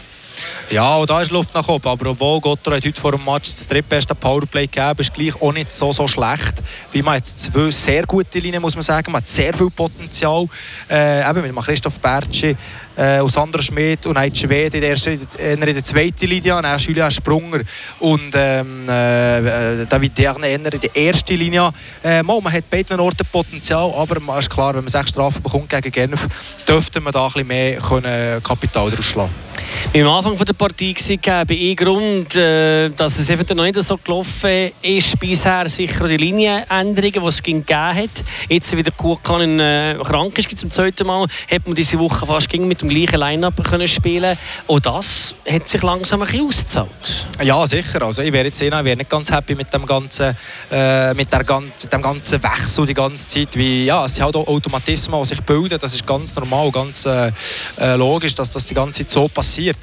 Ja, 0.69 0.97
und 0.97 1.09
da 1.09 1.21
ist 1.21 1.31
Luft 1.31 1.55
nach 1.55 1.69
oben. 1.69 1.87
Aber 1.87 2.11
obwohl 2.11 2.41
Gottor 2.41 2.75
hat 2.75 2.85
heute 2.85 3.01
vor 3.01 3.13
dem 3.13 3.25
Match 3.25 3.55
das 3.55 3.69
drittbeste 3.69 4.17
Powerplay 4.17 4.67
gegeben, 4.67 4.99
ist 4.99 5.15
gleich 5.15 5.41
auch 5.41 5.53
nicht 5.53 5.73
so, 5.73 5.93
so 5.93 6.09
schlecht. 6.09 6.55
Wie 6.91 7.03
man 7.03 7.15
jetzt 7.15 7.41
zwei 7.41 7.71
sehr 7.71 8.05
gute 8.05 8.41
Linien, 8.41 8.61
muss 8.61 8.75
man 8.75 8.83
sagen. 8.83 9.13
Man 9.13 9.23
hat 9.23 9.29
sehr 9.29 9.55
viel 9.55 9.71
Potenzial. 9.71 10.49
Äh, 10.91 11.31
eben 11.31 11.43
mit 11.43 11.65
Christoph 11.65 12.01
Bertschi, 12.01 12.57
äh, 12.97 13.29
Sandra 13.29 13.63
Schmidt 13.63 14.07
und 14.07 14.17
ein 14.17 14.35
Schwede 14.35 14.79
in 14.79 14.81
der, 14.81 14.91
ersten, 14.91 15.21
in 15.39 15.61
der 15.61 15.85
zweiten 15.85 16.27
Linie, 16.27 16.61
dann 16.61 16.79
Julian 16.79 17.12
Sprunger 17.12 17.61
und 18.01 18.33
ähm, 18.35 18.89
äh, 18.89 19.87
David 19.87 20.19
Derne 20.19 20.53
in 20.53 20.65
der 20.65 20.97
ersten 20.97 21.37
Linie. 21.37 21.71
Äh, 22.03 22.25
man 22.25 22.53
hat 22.53 22.69
beiden 22.69 22.99
Orten 22.99 23.27
Potenzial, 23.31 23.93
aber 23.97 24.19
man 24.19 24.41
ist 24.41 24.51
klar, 24.51 24.75
wenn 24.75 24.83
man 24.83 24.89
sechs 24.89 25.11
Strafen 25.11 25.43
bekommt 25.43 25.69
gegen 25.69 25.93
Genf, 25.93 26.27
dürfte 26.67 27.01
man 27.01 27.12
da 27.12 27.27
ein 27.27 27.33
bisschen 27.33 27.47
mehr 27.47 27.77
können 27.79 28.43
Kapital 28.43 28.91
daraus 28.91 29.05
schlagen 29.05 29.46
am 29.95 30.09
Anfang 30.09 30.37
der 30.37 30.53
Partie 30.53 30.95
war 31.25 31.45
ein 31.49 31.77
Grund, 31.77 32.35
äh, 32.35 32.91
dass 32.91 33.19
es 33.19 33.31
eventuell 33.31 33.57
noch 33.57 33.65
nicht 33.65 33.81
so 33.81 33.97
gelaufen 33.97 34.73
ist 34.83 35.19
bisher, 35.19 35.69
sicher 35.69 36.07
die 36.09 36.17
Linienänderungen, 36.17 37.23
die 37.23 37.27
es 37.27 37.43
gegeben 37.43 37.65
hat. 37.69 38.11
Jetzt 38.49 38.77
wieder 38.77 38.91
Kukan 38.91 39.59
äh, 39.59 39.97
krank 40.02 40.38
ist 40.38 40.59
zum 40.59 40.71
zweiten 40.71 41.07
Mal, 41.07 41.26
hat 41.50 41.67
man 41.67 41.75
diese 41.75 41.99
Woche 41.99 42.26
fast 42.26 42.52
mit 42.52 42.83
dem 42.83 42.88
gleichen 42.88 43.21
Line-Up 43.21 43.55
spielen 43.87 44.37
Auch 44.67 44.81
das 44.81 45.35
hat 45.49 45.69
sich 45.69 45.83
langsam 45.83 46.23
ein 46.23 46.40
ausgezahlt. 46.40 47.26
Ja, 47.43 47.67
sicher. 47.67 48.02
Also 48.02 48.23
ich 48.23 48.33
wäre 48.33 48.47
jetzt 48.47 48.61
eh 48.62 48.67
ich 48.67 48.73
wäre 48.73 48.97
nicht 48.97 49.11
ganz 49.11 49.31
happy 49.31 49.55
mit 49.55 49.73
dem 49.73 49.87
ganzen, 49.87 50.37
äh, 50.71 51.14
mit, 51.14 51.33
der 51.33 51.40
mit 51.40 51.93
dem 51.93 52.02
ganzen 52.02 52.43
Wechsel 52.43 52.87
die 52.87 52.95
ganze 52.95 53.29
Zeit. 53.29 53.57
Wie, 53.57 53.87
ja, 53.87 54.05
es 54.05 54.14
sind 54.14 54.25
halt 54.25 54.37
auch 54.37 54.47
Automatismen, 54.47 55.21
die 55.23 55.29
sich 55.29 55.40
bilden. 55.40 55.79
Das 55.79 55.95
ist 55.95 56.07
ganz 56.07 56.35
normal, 56.35 56.71
ganz 56.71 57.07
äh, 57.07 57.33
äh 57.79 57.97
logisch, 57.97 58.35
dass 58.35 58.50
das 58.50 58.67
die 58.67 58.75
ganze 58.75 59.00
Zeit 59.00 59.11
so 59.11 59.29
passiert. 59.29 59.56
passiert. 59.57 59.79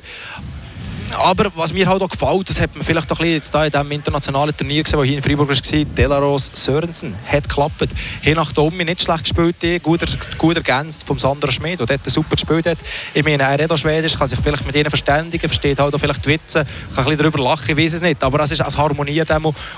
Aber 1.16 1.52
was 1.56 1.74
mir 1.74 1.88
halt 1.88 2.02
auch 2.02 2.10
gefällt, 2.10 2.50
das 2.50 2.60
hat 2.60 2.76
man 2.76 2.84
vielleicht 2.84 3.12
auch 3.12 3.20
ein 3.20 3.28
jetzt 3.28 3.54
da 3.54 3.66
in 3.66 3.72
diesem 3.72 3.92
internationalen 3.92 4.56
Turnier 4.56 4.84
gesehen, 4.84 5.00
das 5.00 5.08
hier 5.08 5.18
in 5.18 5.24
Freiburg 5.24 5.50
war, 5.50 5.86
Delaros 5.86 6.52
Sörensen 6.54 7.16
hat 7.26 7.48
geklappt. 7.48 7.90
Hier 8.22 8.36
nach 8.36 8.52
Domi 8.52 8.84
nicht 8.84 9.04
schlecht 9.04 9.24
gespielt, 9.24 9.84
gut, 9.84 10.02
gut 10.38 10.58
ergänzt 10.58 11.06
vom 11.06 11.20
Sandra 11.20 11.52
Schmid, 11.52 11.80
der 11.80 11.86
dort 11.86 12.10
super 12.10 12.36
gespielt 12.36 12.66
hat. 12.66 12.78
Ich 13.14 13.24
meine, 13.24 13.44
er 13.44 13.60
redet 13.60 13.80
Schwedisch, 13.80 14.18
kann 14.18 14.28
sich 14.28 14.40
vielleicht 14.40 14.66
mit 14.66 14.76
ihnen 14.76 14.90
verständigen, 14.90 15.48
versteht 15.48 15.80
halt 15.80 15.94
auch 15.94 16.00
vielleicht 16.00 16.26
die 16.26 16.30
Witze, 16.30 16.66
kann 16.96 17.04
ein 17.06 17.12
bisschen 17.12 17.18
darüber 17.18 17.44
lachen, 17.44 17.70
ich 17.70 17.78
weiß 17.78 17.94
es 17.94 18.02
nicht. 18.02 18.24
Aber 18.24 18.40
es 18.40 18.52
ist 18.52 18.62
als 18.62 18.78
harmoniert 18.78 19.30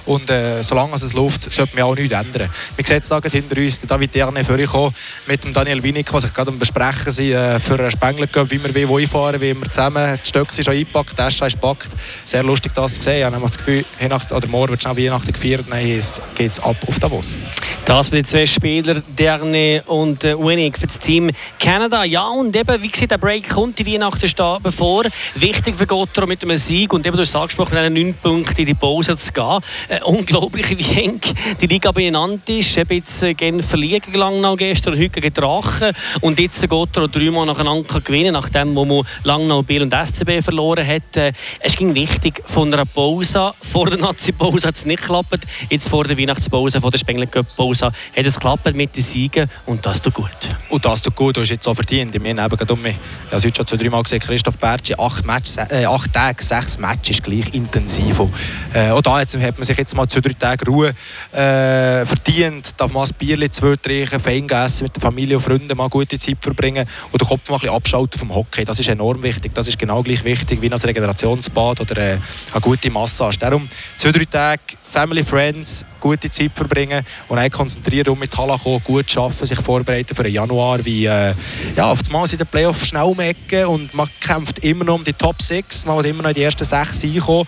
und 0.06 0.30
äh, 0.30 0.62
solange 0.62 0.96
es 0.96 1.14
läuft, 1.14 1.52
sollte 1.52 1.76
man 1.76 1.86
auch 1.86 1.96
nichts 1.96 2.16
ändern. 2.16 2.50
Wir 2.76 2.86
sehen 2.86 3.02
jetzt 3.04 3.32
hinter 3.32 3.62
uns 3.62 3.82
David 3.82 4.16
Derne 4.16 4.44
vorgekommen 4.44 4.96
mit 5.28 5.44
dem 5.44 5.54
Daniel 5.54 5.84
Winnick, 5.84 6.12
was 6.14 6.24
ich 6.24 6.34
gerade 6.34 6.52
am 6.52 6.60
Besprechen 6.60 7.12
sind, 7.12 7.34
äh, 7.34 7.60
für 7.60 7.78
einen 7.78 7.92
Spengler 7.92 8.28
wie 8.50 8.64
wir 8.64 8.88
wo 8.88 8.98
einfahren, 8.98 9.42
wie 9.42 9.54
wir 9.54 9.72
zusammen, 9.72 10.20
die 10.24 10.28
Stöcke 10.28 10.64
schon 10.64 10.74
eingepackt, 10.74 11.16
Tasche 11.25 11.25
ist 11.28 11.40
gepackt. 11.40 11.90
Sehr 12.26 12.44
lustig 12.44 12.74
das 12.76 12.96
zu 12.96 13.02
sehen. 13.02 13.20
Ich 13.20 13.26
habe 13.26 13.40
das 13.40 13.58
Gefühl, 13.58 13.86
Weihnachten, 14.00 14.34
oder 14.34 14.48
morgen 14.48 14.72
wird 14.72 14.84
schnell 14.84 14.98
Weihnachten 14.98 15.32
gefeiert, 15.32 15.66
dann 15.70 15.80
geht 15.84 16.52
es 16.52 16.60
ab 16.60 16.78
auf 16.88 17.00
Davos. 17.00 17.38
Das 17.86 18.10
für 18.10 18.18
die 18.18 18.24
zwei 18.24 18.46
Spieler, 18.46 19.02
Derne 19.18 19.84
und 19.86 20.24
äh, 20.24 20.38
Winnig 20.38 20.78
für 20.78 20.88
das 20.88 21.00
Team 21.00 21.32
Kanada. 21.60 22.04
Ja, 22.04 22.28
und 22.28 22.56
eben, 22.56 22.82
wie 22.82 22.90
gesagt, 22.90 23.12
der 23.12 23.18
Break 23.18 23.50
kommt, 23.50 23.78
die 23.80 23.86
Weihnachten 23.86 24.28
stehen 24.28 24.58
bevor. 24.64 25.04
Wichtig 25.36 25.76
für 25.76 25.86
Gottro 25.86 26.26
mit 26.26 26.44
einem 26.44 26.58
Sieg 26.58 26.94
und 26.94 27.06
eben, 27.06 27.16
du 27.16 27.22
hast 27.22 27.30
es 27.30 27.36
angesprochen, 27.36 27.78
einen 27.78 27.94
9 27.94 28.14
Punkte 28.16 28.62
in 28.62 28.68
die 28.68 28.74
Pause 28.74 29.16
zu 29.18 29.32
gehen. 29.32 29.60
Äh, 29.88 30.02
unglaublich, 30.04 30.78
wie 30.78 31.00
eng 31.00 31.22
die 31.62 31.68
Liga 31.68 31.92
benannt 31.92 32.50
ist. 32.50 32.78
Eben 32.78 32.96
jetzt 32.96 33.22
äh, 33.22 33.34
Genf 33.34 33.68
verlieren 33.68 34.12
gelang 34.12 34.42
noch 34.42 34.58
gestern, 34.58 34.98
heute 34.98 35.22
gegen 35.22 35.34
Drachen 35.34 35.92
und 36.22 36.40
jetzt 36.40 36.68
Gottro 36.68 37.08
dreimal 37.08 37.46
nacheinander 37.46 38.02
gewinnen, 38.02 38.34
nachdem 38.34 38.76
wo 38.76 38.86
man 38.86 39.06
Langnau, 39.24 39.62
Biel 39.62 39.84
und 39.84 39.94
SCB 39.94 40.42
verloren 40.44 40.86
hat. 40.86 41.15
Äh, 41.16 41.34
es 41.60 41.76
ging 41.76 41.94
wichtig 41.94 42.42
von 42.46 42.74
einer 42.74 42.86
Pause, 42.86 43.54
vor 43.62 43.90
der 43.90 44.00
Nazi-Pause 44.00 44.68
hat 44.68 44.76
es 44.76 44.86
nicht 44.86 45.02
geklappt, 45.02 45.46
jetzt 45.70 45.90
vor 45.90 46.04
der 46.04 46.18
Weihnachtspause, 46.18 46.82
vor 46.82 46.92
der 46.92 46.98
Spengler 46.98 47.28
Cup-Pause 47.28 47.76
Rosa 47.76 47.92
hat 48.16 48.26
es 48.26 48.36
geklappt 48.36 48.74
mit 48.74 48.96
den 48.96 49.04
Siegen 49.04 49.50
und 49.66 49.86
das 49.86 50.02
tut 50.02 50.14
gut. 50.14 50.30
Und 50.70 50.86
das 50.86 51.02
tut 51.02 51.16
gut, 51.16 51.36
du 51.36 51.42
hast 51.42 51.50
jetzt 51.50 51.68
auch 51.68 51.74
verdient. 51.74 52.16
Ich 52.16 52.22
meine, 52.22 52.44
eben, 52.44 52.70
um 52.70 52.82
mich, 52.82 52.96
ich 53.28 53.34
habe 53.34 53.44
heute 53.44 53.56
schon 53.56 53.68
zwei, 53.68 53.78
drei 53.78 53.90
Mal 53.90 54.04
gesehen, 54.04 54.20
Christoph 54.20 54.58
Bertschi, 54.58 54.96
acht, 54.98 55.24
äh, 55.72 55.86
acht 55.86 56.14
Tage, 56.14 56.44
sechs 56.44 56.78
Matches 56.78 57.22
gleich 57.22 57.54
intensiv. 57.54 58.20
Und, 58.20 58.34
äh, 58.74 58.92
auch 58.92 59.02
da 59.02 59.20
hat 59.20 59.34
man 59.34 59.64
sich 59.64 59.78
jetzt 59.78 59.96
mal 59.96 60.08
zwei, 60.08 60.22
drei 60.22 60.34
Tage 60.34 60.66
Ruhe 60.66 60.90
äh, 61.32 62.06
verdient, 62.06 62.74
darf 62.78 62.92
man 62.92 63.04
ein 63.04 63.10
Bier 63.18 63.52
zwei 63.52 63.76
trinken, 63.76 64.20
fein 64.20 64.48
essen, 64.50 64.84
mit 64.84 64.96
der 64.96 65.02
Familie 65.02 65.38
und 65.38 65.44
Freunden 65.44 65.76
mal 65.76 65.90
gute 65.90 66.18
Zeit 66.18 66.38
verbringen 66.40 66.88
und 67.12 67.22
den 67.22 67.28
Kopf 67.28 67.50
mal 67.50 67.56
ein 67.56 67.62
bisschen 67.62 67.76
abschalten 67.76 68.20
vom 68.20 68.34
Hockey. 68.34 68.64
Das 68.64 68.80
ist 68.80 68.88
enorm 68.88 69.22
wichtig. 69.24 69.54
Das 69.54 69.68
ist 69.68 69.78
genau 69.78 70.04
gleich 70.04 70.24
wichtig 70.24 70.62
wie 70.62 70.72
ein 70.72 70.78
Regenerationsbad 70.96 71.82
oder 71.82 71.98
äh, 71.98 72.20
eine 72.52 72.62
gute 72.62 72.90
Massage. 72.90 73.38
Darum 73.38 73.68
zwei, 73.98 74.12
drei 74.12 74.26
Tage 74.26 74.62
Family, 74.82 75.24
Friends, 75.24 75.86
gute 76.00 76.30
Zeit 76.30 76.52
verbringen 76.56 77.06
und 77.28 77.38
dann 77.38 77.50
konzentrieren 77.50 78.08
um 78.10 78.20
mit 78.20 78.36
Halle 78.38 78.58
kommen, 78.58 78.82
gut 78.84 79.18
arbeiten, 79.18 79.46
sich 79.46 79.60
vorbereiten 79.60 80.16
für 80.16 80.24
den 80.24 80.34
Januar, 80.34 80.84
wie 80.86 81.06
äh, 81.06 81.34
ja, 81.76 81.92
auf 81.92 82.00
Mal 82.10 82.26
sind 82.28 82.40
die 82.40 82.46
Playoffs 82.46 82.88
schnell 82.88 83.04
umecken 83.04 83.66
und 83.66 83.94
man 83.94 84.08
kämpft 84.22 84.60
immer 84.60 84.86
noch 84.86 84.96
um 84.96 85.04
die 85.04 85.14
Top 85.14 85.42
6, 85.42 85.86
man 85.86 85.98
will 85.98 86.06
immer 86.06 86.24
noch 86.24 86.30
in 86.30 86.36
die 86.36 86.44
ersten 86.44 86.64
6 86.64 87.04
reinkommen. 87.04 87.46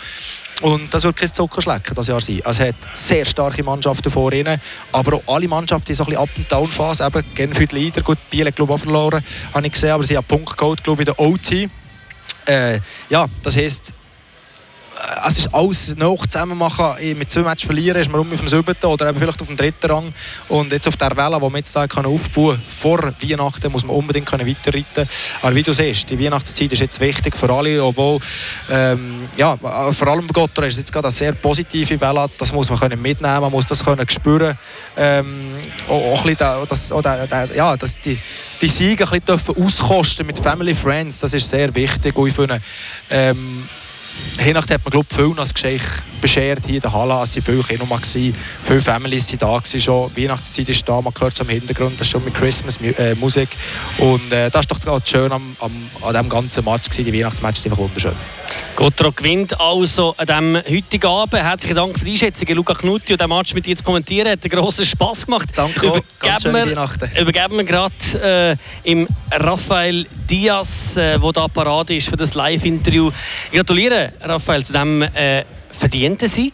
Und 0.64 0.92
das 0.92 1.04
wird 1.04 1.16
kein 1.16 1.32
Zuckerschlecken 1.32 1.94
das 1.94 2.08
Jahr 2.08 2.20
sein. 2.20 2.42
Also, 2.44 2.64
es 2.64 2.70
hat 2.70 2.76
sehr 2.96 3.26
starke 3.26 3.64
Mannschaften 3.64 4.10
vor 4.10 4.34
ihnen, 4.34 4.60
aber 4.92 5.18
auch 5.18 5.36
alle 5.36 5.48
Mannschaften 5.48 5.94
sind 5.94 5.96
so 5.96 6.04
ein 6.06 6.10
bisschen 6.10 6.24
up 6.24 6.30
and 6.36 6.52
down 6.52 6.68
Phase. 6.68 7.06
Eben 7.06 7.24
Genf 7.36 7.60
heute 7.60 7.76
Leader, 7.76 8.02
gut, 8.02 8.18
Biel 8.32 8.52
glaube 8.52 8.74
ich 8.74 8.80
auch 8.80 8.84
verloren, 8.84 9.24
habe 9.54 9.68
ich 9.68 9.74
gesehen, 9.74 9.92
aber 9.92 10.04
sie 10.04 10.18
haben 10.18 10.26
Punkt 10.26 10.58
geholt, 10.58 10.84
glaube 10.84 11.04
ich, 11.04 11.08
in 11.08 11.14
der 11.14 11.24
OT. 11.24 11.70
Äh, 12.48 12.80
ja, 13.10 13.28
das 13.44 13.58
heisst, 13.58 13.94
es 15.28 15.38
ist 15.38 15.54
alles 15.54 15.96
noch 15.96 16.26
zusammen 16.26 16.58
machen. 16.58 16.96
Mit 17.18 17.30
zwei 17.30 17.42
Matches 17.42 17.66
verlieren 17.66 18.02
ist 18.02 18.10
man 18.10 18.22
um 18.22 18.32
auf 18.32 18.40
dem 18.40 18.48
siebten 18.48 18.86
oder 18.86 19.10
eben 19.10 19.20
vielleicht 19.20 19.42
auf 19.42 19.48
dem 19.48 19.58
dritten 19.58 19.92
Rang. 19.92 20.14
Und 20.48 20.72
jetzt 20.72 20.88
auf 20.88 20.98
der 20.98 21.16
Welle, 21.16 21.36
die 21.36 21.44
man 21.44 21.56
jetzt 21.56 21.74
kann 21.74 22.06
aufbauen 22.06 22.56
kann, 22.56 22.64
vor 22.68 23.00
Weihnachten 23.22 23.72
muss 23.72 23.86
man 23.86 23.96
unbedingt 23.96 24.26
können 24.26 24.48
weiterreiten 24.48 25.08
Aber 25.42 25.56
wie 25.56 25.64
du 25.64 25.74
siehst, 25.74 26.10
die 26.10 26.20
Weihnachtszeit 26.20 26.72
ist 26.74 26.80
jetzt 26.80 27.00
wichtig 27.00 27.36
für 27.36 27.52
alle, 27.52 27.84
obwohl, 27.84 28.20
ähm, 28.70 29.28
ja, 29.36 29.58
vor 29.58 30.08
allem 30.08 30.28
Gottor 30.28 30.66
ist 30.66 30.78
jetzt 30.78 30.92
gerade 30.92 31.08
eine 31.08 31.16
sehr 31.16 31.34
positive 31.34 32.00
Welle. 32.00 32.28
Das 32.38 32.52
muss 32.52 32.70
man 32.70 32.80
können 32.80 33.02
mitnehmen, 33.02 33.42
man 33.42 33.52
muss 33.52 33.66
das 33.66 33.84
können 33.84 34.08
spüren. 34.10 34.58
Ähm, 34.96 35.56
auch, 35.88 36.26
ein 36.26 36.36
bisschen, 36.36 36.68
das, 36.68 36.92
oder, 36.92 37.56
ja, 37.56 37.76
dass 37.78 38.00
die, 38.00 38.20
die 38.62 38.68
Siege 38.68 39.10
ein 39.12 39.22
bisschen 39.22 39.64
auskosten 39.64 40.26
mit 40.26 40.40
Family 40.40 40.74
Friends, 40.74 41.20
das 41.20 41.34
ist 41.34 41.50
sehr 41.50 41.74
wichtig. 41.76 42.16
Und 42.16 42.28
ich 42.30 42.36
finde, 42.36 42.62
ähm, 43.10 43.68
Weihnachten 44.40 44.74
hat 44.74 44.84
man 44.84 44.92
glaube 44.92 45.08
viel 45.14 45.40
als 45.40 45.54
Geschenk 45.54 45.82
beschert 46.22 46.66
hier 46.66 46.76
in 46.76 46.82
der 46.82 46.94
Halle. 46.94 47.22
Es 47.24 47.36
waren 47.36 47.44
viele 47.44 47.64
Kinder 47.64 47.86
viele 48.64 48.82
Families 48.82 49.28
waren 49.28 49.38
da 49.38 49.62
schon. 49.80 50.16
Weihnachtszeit 50.16 50.70
ist 50.70 50.88
da, 50.88 51.02
man 51.02 51.14
hört 51.20 51.34
es 51.34 51.40
im 51.40 51.50
Hintergrund, 51.50 52.00
das 52.00 52.08
ist 52.08 52.12
schon 52.12 52.24
mit 52.24 52.34
Christmas 52.34 52.80
äh. 52.80 53.50
Und 53.98 54.32
äh, 54.32 54.50
das 54.50 54.62
ist 54.62 54.72
doch 54.72 54.80
gerade 54.80 55.06
schön 55.06 55.32
am, 55.32 55.56
am, 55.60 55.90
an 56.02 56.14
diesem 56.14 56.30
ganzen 56.30 56.66
Match 56.66 56.90
gewesen. 56.90 57.12
Die 57.12 57.20
Weihnachtsmatch 57.20 57.60
ist 57.60 57.66
einfach 57.66 57.78
wunderschön. 57.78 58.16
Gotro 58.76 59.12
gewinnt 59.12 59.60
also 59.60 60.14
an 60.18 60.26
diesem 60.26 60.56
heutigen 60.56 61.08
Abend. 61.08 61.42
Herzlichen 61.42 61.76
Dank 61.76 61.98
für 61.98 62.06
die 62.06 62.12
Einschätzung, 62.12 62.48
Luca 62.56 62.74
Knutti. 62.74 63.14
Und 63.14 63.22
den 63.22 63.30
Match 63.30 63.54
mit 63.54 63.66
dir 63.66 63.76
zu 63.76 63.84
kommentieren 63.84 64.30
hat 64.30 64.44
einen 64.44 64.52
grossen 64.52 64.86
Spass 64.86 65.26
gemacht. 65.26 65.50
Danke, 65.56 65.88
übergeben 65.88 66.06
ganz 66.20 66.44
wir, 66.46 67.22
Übergeben 67.22 67.58
wir 67.58 67.64
gerade 67.64 68.58
äh, 68.84 68.90
im 68.92 69.08
Raphael 69.32 70.06
Diaz, 70.30 70.94
der 70.94 71.16
äh, 71.16 71.32
da 71.34 71.48
parat 71.48 71.90
ist 71.90 72.10
für 72.10 72.18
das 72.18 72.34
Live-Interview. 72.36 73.12
Gratuliere, 73.52 74.14
Raphael, 74.22 74.64
zu 74.64 74.74
diesem 74.74 75.02
äh, 75.02 75.44
verdienten 75.72 76.28
Sieg. 76.28 76.54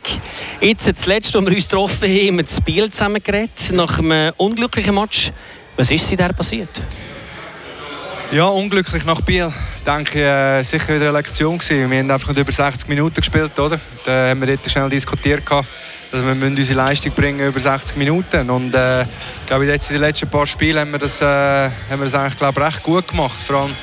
Jetzt 0.61 0.87
das 0.87 1.05
letzte, 1.05 1.37
als 1.37 1.47
wir 1.47 1.55
uns 1.55 1.67
getroffen 1.67 2.09
haben, 2.09 2.27
haben 2.27 2.37
wir 2.37 2.43
das 2.43 2.57
Spiel 2.57 2.89
zusammen 2.89 3.21
geredet, 3.21 3.71
nach 3.71 3.99
einem 3.99 4.33
unglücklichen 4.37 4.95
Match. 4.95 5.31
Was 5.75 5.91
ist 5.91 6.07
seitdem 6.07 6.33
passiert? 6.35 6.81
Ja, 8.31 8.45
unglücklich 8.47 9.05
nach 9.05 9.21
Biel. 9.21 9.51
Ich 9.77 9.83
denke, 9.83 10.23
äh, 10.23 10.63
sicher 10.63 10.95
wieder 10.95 11.09
eine 11.09 11.17
Lektion 11.17 11.57
gewesen. 11.57 11.89
Wir 11.91 11.99
haben 11.99 12.11
einfach 12.11 12.35
über 12.35 12.51
60 12.51 12.87
Minuten 12.87 13.15
gespielt, 13.15 13.57
oder? 13.59 13.79
Da 14.05 14.29
haben 14.29 14.41
wir 14.41 14.47
dort 14.47 14.69
schnell 14.69 14.89
diskutiert, 14.89 15.43
dass 15.49 16.23
wir 16.23 16.31
unsere 16.31 16.73
Leistung 16.73 17.11
bringen 17.11 17.47
über 17.47 17.59
60 17.59 17.95
Minuten. 17.95 18.49
Und 18.49 18.73
äh, 18.73 19.03
ich 19.03 19.47
glaube, 19.47 19.65
jetzt 19.65 19.89
in 19.89 19.95
den 19.95 20.01
letzten 20.01 20.29
paar 20.29 20.47
Spielen 20.47 20.79
haben 20.79 20.91
wir 20.91 20.99
das, 20.99 21.21
äh, 21.21 21.25
haben 21.25 21.71
wir 21.89 22.05
das 22.05 22.15
eigentlich, 22.15 22.37
glaube 22.37 22.61
recht 22.61 22.81
gut 22.81 23.07
gemacht. 23.07 23.39
Vor 23.39 23.57
allem 23.57 23.75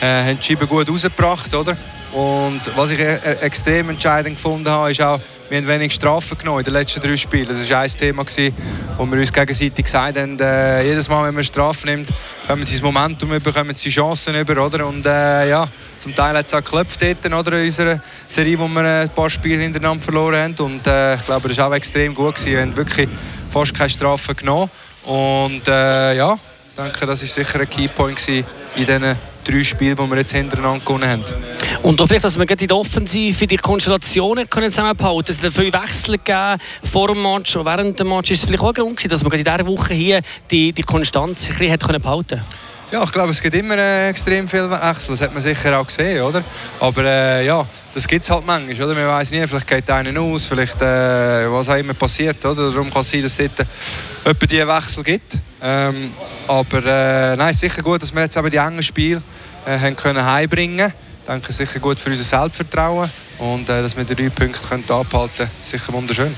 äh, 0.00 0.30
haben 0.30 0.38
die 0.38 0.44
Scheiben 0.44 0.68
gut 0.68 0.88
rausgebracht, 0.88 1.54
oder? 1.54 1.76
Und 2.12 2.60
was 2.74 2.90
ich 2.90 2.98
e-, 2.98 3.18
extrem 3.40 3.90
entscheidend 3.90 4.36
gefunden 4.36 4.68
habe, 4.68 4.90
ist 4.90 5.00
auch, 5.00 5.20
wir 5.48 5.58
haben 5.58 5.66
wenig 5.66 5.92
Strafen 5.92 6.38
genommen 6.38 6.60
in 6.60 6.64
den 6.64 6.72
letzten 6.74 7.00
drei 7.00 7.16
Spielen. 7.16 7.48
Das 7.48 7.68
war 7.68 7.80
ein 7.80 7.88
Thema, 7.90 8.24
gewesen, 8.24 8.56
wo 8.96 9.04
wir 9.06 9.18
uns 9.18 9.32
gegenseitig 9.32 9.84
gesagt 9.84 10.18
haben, 10.18 10.38
äh, 10.40 10.82
jedes 10.84 11.08
Mal, 11.08 11.26
wenn 11.26 11.34
man 11.34 11.44
Strafen 11.44 11.90
nimmt, 11.90 12.10
kommen 12.46 12.64
sie 12.64 12.74
das 12.74 12.82
Momentum 12.82 13.32
über, 13.32 13.52
kommen 13.52 13.74
sie 13.74 13.90
Chancen 13.90 14.34
über. 14.34 14.64
Oder? 14.64 14.86
Und 14.86 15.04
äh, 15.04 15.48
ja, 15.48 15.68
zum 15.98 16.14
Teil 16.14 16.36
hat 16.36 16.46
es 16.46 16.54
auch 16.54 16.58
geklopft 16.58 17.02
in 17.02 17.34
unserer 17.34 18.00
Serie, 18.28 18.58
wo 18.58 18.68
wir 18.68 18.84
ein 18.84 19.08
paar 19.10 19.30
Spiele 19.30 19.62
hintereinander 19.62 20.02
verloren 20.02 20.42
haben. 20.42 20.54
Und 20.54 20.86
äh, 20.86 21.16
ich 21.16 21.26
glaube, 21.26 21.48
das 21.48 21.58
war 21.58 21.68
auch 21.68 21.74
extrem 21.74 22.14
gut. 22.14 22.34
Gewesen. 22.34 22.52
Wir 22.52 22.60
haben 22.62 22.76
wirklich 22.76 23.08
fast 23.50 23.74
keine 23.74 23.90
Strafen 23.90 24.36
genommen. 24.36 24.70
Und 25.04 25.66
äh, 25.68 26.16
ja, 26.16 26.34
ich 26.34 26.82
denke, 26.82 27.06
das 27.06 27.20
war 27.20 27.28
sicher 27.28 27.60
ein 27.60 27.68
Keypoint 27.68 28.26
in 28.28 28.44
diesen 28.76 29.16
drei 29.44 29.62
Spielen, 29.62 29.96
die 29.96 30.10
wir 30.10 30.16
jetzt 30.18 30.32
hintereinander 30.32 30.84
gewonnen 30.84 31.08
haben. 31.08 31.24
Und 31.82 32.00
auch 32.00 32.06
vielleicht, 32.06 32.24
dass 32.24 32.38
wir 32.38 32.48
in 32.48 32.66
der 32.66 32.76
Offensive 32.76 33.46
die 33.46 33.56
Konstellationen 33.56 34.48
können 34.48 34.70
zusammenhalten 34.70 35.24
können. 35.24 35.24
Es 35.28 35.42
hat 35.42 35.52
viele 35.52 35.72
Wechsel 35.72 36.18
gegeben 36.18 36.58
vor 36.84 37.08
dem 37.08 37.22
Match 37.22 37.56
und 37.56 37.64
während 37.64 37.98
dem 37.98 38.08
Match. 38.08 38.30
Ist 38.30 38.40
es 38.40 38.46
vielleicht 38.46 38.62
auch 38.62 38.68
ein 38.68 38.74
Grund, 38.74 39.12
dass 39.12 39.22
man 39.22 39.32
in 39.32 39.44
dieser 39.44 39.66
Woche 39.66 39.94
hier 39.94 40.20
die, 40.50 40.72
die 40.72 40.82
Konstanz 40.82 41.46
ein 41.48 41.56
bisschen 41.58 41.78
behalten 41.78 42.02
konnte? 42.02 42.42
Ja, 42.92 43.04
ich 43.04 43.10
glaube, 43.10 43.30
es 43.30 43.40
gibt 43.40 43.56
immer 43.56 43.78
äh, 43.78 44.10
extrem 44.10 44.46
viele 44.46 44.70
Wechsel. 44.70 45.12
Das 45.12 45.22
hat 45.22 45.32
man 45.32 45.42
sicher 45.42 45.80
auch 45.80 45.86
gesehen, 45.86 46.20
oder? 46.20 46.44
Aber 46.78 47.02
äh, 47.02 47.46
ja, 47.46 47.66
das 47.94 48.06
gibt 48.06 48.22
es 48.22 48.30
halt 48.30 48.44
manchmal, 48.44 48.82
oder? 48.82 48.94
Man 48.94 49.06
weiß 49.06 49.30
nie, 49.30 49.46
vielleicht 49.46 49.66
geht 49.66 49.88
einer 49.88 50.20
aus, 50.20 50.44
vielleicht 50.44 50.76
äh, 50.82 51.50
was 51.50 51.70
auch 51.70 51.76
immer 51.76 51.94
passiert, 51.94 52.44
oder? 52.44 52.70
Darum 52.70 52.92
kann 52.92 53.00
es 53.00 53.08
sein, 53.08 53.22
dass 53.22 53.38
es 53.38 53.50
dort 53.56 53.66
äh, 54.42 54.46
diese 54.46 54.68
Wechsel 54.68 55.04
gibt. 55.04 55.38
Ähm, 55.62 56.12
aber 56.46 56.84
äh, 56.84 57.34
nein, 57.34 57.54
sicher 57.54 57.80
gut, 57.80 58.02
dass 58.02 58.14
wir 58.14 58.20
jetzt 58.20 58.36
eben 58.36 58.50
die 58.50 58.58
engen 58.58 58.82
Spiele 58.82 59.22
äh, 59.64 59.90
können 59.92 60.22
heimbringen. 60.22 60.92
Ich 61.22 61.26
denke, 61.26 61.50
sicher 61.50 61.80
gut 61.80 61.98
für 61.98 62.10
unser 62.10 62.24
Selbstvertrauen 62.24 63.08
und 63.38 63.70
äh, 63.70 63.80
dass 63.80 63.96
wir 63.96 64.04
die 64.04 64.14
drei 64.14 64.28
Punkte 64.28 64.60
können 64.68 64.84
abhalten 64.90 65.36
können, 65.36 65.50
sicher 65.62 65.94
wunderschön. 65.94 66.36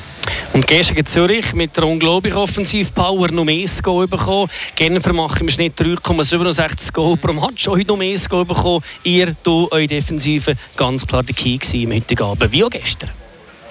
Und 0.52 0.66
gestern 0.66 0.96
gegen 0.96 1.06
Zürich 1.06 1.52
mit 1.52 1.76
der 1.76 1.84
unglaublichen 1.84 2.38
Offensivpower 2.38 3.30
noch 3.30 3.44
mehr 3.44 3.68
Goal 3.82 4.06
bekommen. 4.06 4.50
Genfer 4.76 5.12
machen 5.12 5.42
im 5.42 5.50
Schnitt 5.50 5.78
3,67 5.80 6.92
Goal 6.92 7.16
pro 7.16 7.32
Match. 7.32 7.66
Heute 7.66 7.88
noch 7.88 7.96
mehr 7.96 8.18
Goal 8.28 8.44
bekommen. 8.44 8.84
Ihr, 9.02 9.34
du, 9.42 9.68
eure 9.70 9.86
Defensive, 9.86 10.54
ganz 10.76 11.06
klar 11.06 11.22
der 11.22 11.34
Key 11.34 11.58
im 11.72 11.92
heutigen 11.92 12.22
Abend, 12.22 12.52
wie 12.52 12.64
auch 12.64 12.70
gestern. 12.70 13.10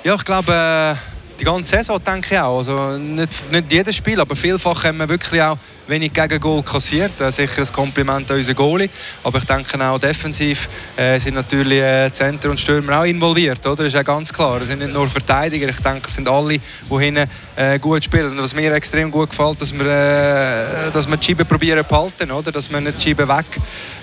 Ja, 0.04 0.16
ich 0.16 0.26
glaube, 0.26 0.52
äh, 0.52 1.12
die 1.40 1.44
ganze 1.44 1.78
Saison 1.78 2.04
denke 2.04 2.36
ich 2.36 2.40
auch. 2.40 2.60
Also 2.60 2.98
nicht, 2.98 3.52
nicht 3.52 3.72
jedes 3.72 3.96
Spiel, 3.96 4.20
aber 4.20 4.36
vielfach 4.36 4.84
haben 4.84 4.98
wir 4.98 5.10
wirklich 5.10 5.42
auch 5.42 5.58
wenig 5.88 6.13
Gegengol 6.13 6.63
kassiert. 6.63 7.20
Äh, 7.20 7.32
sicher 7.32 7.62
ein 7.62 7.74
Kompliment 7.74 8.30
an 8.32 8.38
unseren 8.38 8.56
Goalie. 8.56 8.90
Aber 9.24 9.38
ich 9.38 9.46
denke 9.46 9.86
auch 9.86 10.00
defensiv 10.00 10.70
äh, 10.96 11.20
sind 11.20 11.36
natürlich 11.36 11.82
äh, 11.82 12.12
Center 12.12 12.50
und 12.50 12.60
Stürmer 12.60 13.00
auch 13.00 13.04
involviert. 13.04 13.66
Oder? 13.66 13.78
Das 13.78 13.88
ist 13.88 13.94
ja 13.94 14.04
ganz 14.04 14.32
klar. 14.32 14.62
Es 14.62 14.68
sind 14.68 14.80
nicht 14.80 14.94
nur 14.94 15.08
Verteidiger. 15.08 15.68
Ich 15.70 15.78
denke, 15.78 16.08
es 16.08 16.13
sind 16.13 16.28
alle, 16.28 16.60
die 16.60 17.00
hinten 17.00 17.30
äh, 17.56 17.80
gut 17.80 18.04
spielen. 18.04 18.32
Und 18.32 18.38
was 18.40 18.54
mir 18.54 18.74
extrem 18.74 19.12
gut 19.12 19.30
gefällt, 19.30 19.62
dass 19.62 19.74
wir, 19.74 19.86
äh, 19.86 20.92
dass 20.92 21.08
wir 21.08 21.18
die 21.18 21.25
Scheibe 21.25 21.46
probieren 21.46 21.86
zu 21.88 21.96
halten. 21.96 22.32
Oder? 22.32 22.52
Dass 22.52 22.72
wir 22.72 22.80
nicht 22.80 22.98
die 22.98 23.10
Scheibe 23.10 23.28
weg 23.28 23.46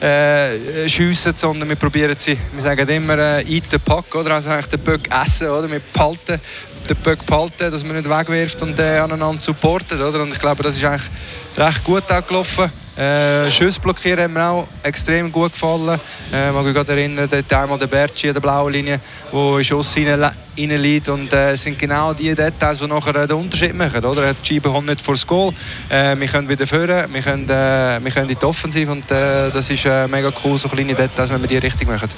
äh, 0.01 0.89
sondern 1.35 1.69
wir 1.69 1.77
probieren 1.77 2.15
sie, 2.17 2.37
wir 2.53 2.63
sagen 2.63 2.89
immer, 2.89 3.19
äh, 3.19 3.55
eat 3.55 3.65
the 3.71 3.79
puck. 3.79 4.15
Oder? 4.15 4.35
Also 4.35 4.51
eigentlich 4.51 4.67
den 4.67 4.81
Puck 4.81 5.01
essen. 5.11 5.49
Oder? 5.49 5.71
Wir 5.71 5.81
behalten 5.93 6.41
den 6.91 6.97
Puck 6.97 7.25
behalten, 7.25 7.71
dass 7.71 7.85
man 7.85 7.97
nicht 7.97 8.09
wegwirft 8.09 8.61
und 8.63 8.79
äh, 8.79 8.99
aneinander 8.99 9.41
supportet. 9.41 10.01
Oder? 10.01 10.23
Und 10.23 10.33
ich 10.33 10.39
glaube, 10.39 10.63
das 10.63 10.77
ist 10.77 10.85
eigentlich 10.85 11.11
recht 11.57 11.85
gut 11.85 12.11
auch 12.11 12.27
gelaufen. 12.27 12.71
Äh, 13.01 13.51
Schüsse 13.51 13.81
blockieren 13.81 14.25
haben 14.25 14.35
mir 14.35 14.45
auch 14.45 14.69
extrem 14.83 15.33
gut 15.33 15.53
gefallen. 15.53 15.99
Äh, 16.31 16.51
mag 16.51 16.67
mich 16.67 16.75
gerade 16.75 16.93
erinnern, 16.93 17.27
dort 17.31 17.51
einmal 17.51 17.79
der 17.79 17.87
Bertschi 17.87 18.29
an 18.29 18.35
der 18.35 18.41
blauen 18.43 18.71
Linie, 18.75 19.01
wo 19.33 19.57
in 19.57 19.65
Schuss 19.65 19.97
reinliegt. 19.97 21.09
Und 21.09 21.33
äh, 21.33 21.57
sind 21.57 21.79
genau 21.79 22.13
die 22.13 22.35
Details, 22.35 22.77
die 22.77 22.87
nachher 22.87 23.27
den 23.27 23.39
Unterschied 23.39 23.75
machen. 23.75 24.05
Oder? 24.05 24.35
Die 24.35 24.47
Scheibe 24.47 24.69
kommt 24.69 24.87
nicht 24.87 25.01
vor 25.01 25.15
das 25.15 25.27
Goal. 25.27 25.55
Äh, 25.89 26.15
wir 26.15 26.27
können 26.27 26.47
wieder 26.47 26.67
führen, 26.67 27.11
wir 27.11 27.23
können, 27.23 27.49
äh, 27.49 27.99
wir 28.03 28.11
können 28.11 28.29
in 28.29 28.39
die 28.39 28.45
Offensive 28.45 28.93
und 28.93 29.11
äh, 29.11 29.51
das 29.51 29.71
ist 29.71 29.87
äh, 29.87 30.07
mega 30.07 30.31
cool, 30.45 30.59
so 30.59 30.69
kleine 30.69 30.95
Details, 30.95 31.31
wenn 31.31 31.41
wir 31.41 31.49
die 31.49 31.57
richtig 31.57 31.89
machen. 31.89 32.09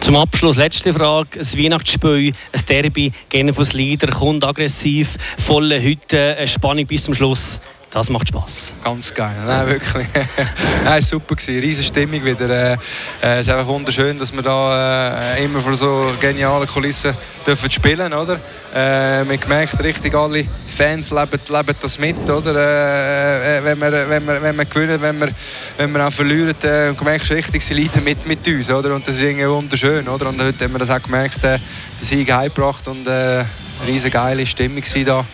Zum 0.00 0.14
Abschluss, 0.16 0.56
letzte 0.56 0.92
Frage. 0.92 1.40
Ein 1.40 1.64
Weihnachtsspiel, 1.64 2.34
ein 2.52 2.60
Derby, 2.68 3.12
Genf 3.30 3.58
aus 3.58 3.72
Leader, 3.72 4.08
kommt 4.08 4.44
aggressiv, 4.44 5.16
volle 5.38 5.80
Hütte, 5.82 6.36
Spannung 6.46 6.86
bis 6.86 7.04
zum 7.04 7.14
Schluss. 7.14 7.58
Das 7.90 8.10
macht 8.10 8.28
Spass. 8.28 8.74
Ganz 8.84 9.14
geil. 9.14 9.34
Nein, 9.46 9.66
wirklich. 9.66 10.06
Nein, 10.84 11.00
super 11.00 11.34
gewesen. 11.34 11.58
Riesen 11.58 11.84
Stimmung 11.84 12.22
wieder. 12.22 12.72
Äh, 12.72 12.76
es 13.22 13.46
ist 13.46 13.52
einfach 13.52 13.66
wunderschön, 13.66 14.18
dass 14.18 14.30
wir 14.30 14.42
da 14.42 15.18
äh, 15.36 15.44
immer 15.44 15.60
vor 15.60 15.74
so 15.74 16.12
genialen 16.20 16.68
Kulissen 16.68 17.14
dürfen 17.46 17.70
spielen, 17.70 18.12
oder? 18.12 18.38
Äh, 18.74 19.24
man 19.24 19.38
merkt 19.48 19.82
richtig, 19.82 20.14
alle 20.14 20.46
Fans 20.66 21.10
leben, 21.10 21.40
leben 21.48 21.74
das 21.80 21.98
mit, 21.98 22.28
oder? 22.28 22.50
Äh, 22.50 23.64
wenn, 23.64 23.80
wir, 23.80 24.10
wenn, 24.10 24.26
wir, 24.26 24.42
wenn 24.42 24.56
wir 24.56 24.64
gewinnen, 24.66 25.00
wenn 25.00 25.18
wir, 25.18 25.30
wenn 25.78 25.90
wir 25.90 26.06
auch 26.06 26.12
verlieren, 26.12 26.54
äh, 26.64 26.92
merkst 26.92 27.30
richtig, 27.30 27.64
sie 27.64 27.72
leiden 27.72 28.04
mit, 28.04 28.26
mit 28.26 28.46
uns, 28.46 28.70
oder? 28.70 28.94
Und 28.94 29.08
das 29.08 29.14
ist 29.14 29.22
irgendwie 29.22 29.48
wunderschön, 29.48 30.06
oder? 30.08 30.28
Und 30.28 30.42
heute 30.42 30.64
haben 30.64 30.72
wir 30.72 30.78
das 30.78 30.90
auch 30.90 31.02
gemerkt, 31.02 31.42
äh, 31.42 31.58
den 31.98 32.06
Sieg 32.06 32.30
heimgebracht 32.30 32.86
und 32.86 33.06
äh, 33.06 33.44
riesen 33.86 34.10
geile 34.10 34.46
Stimmung 34.46 34.82
da 35.04 35.24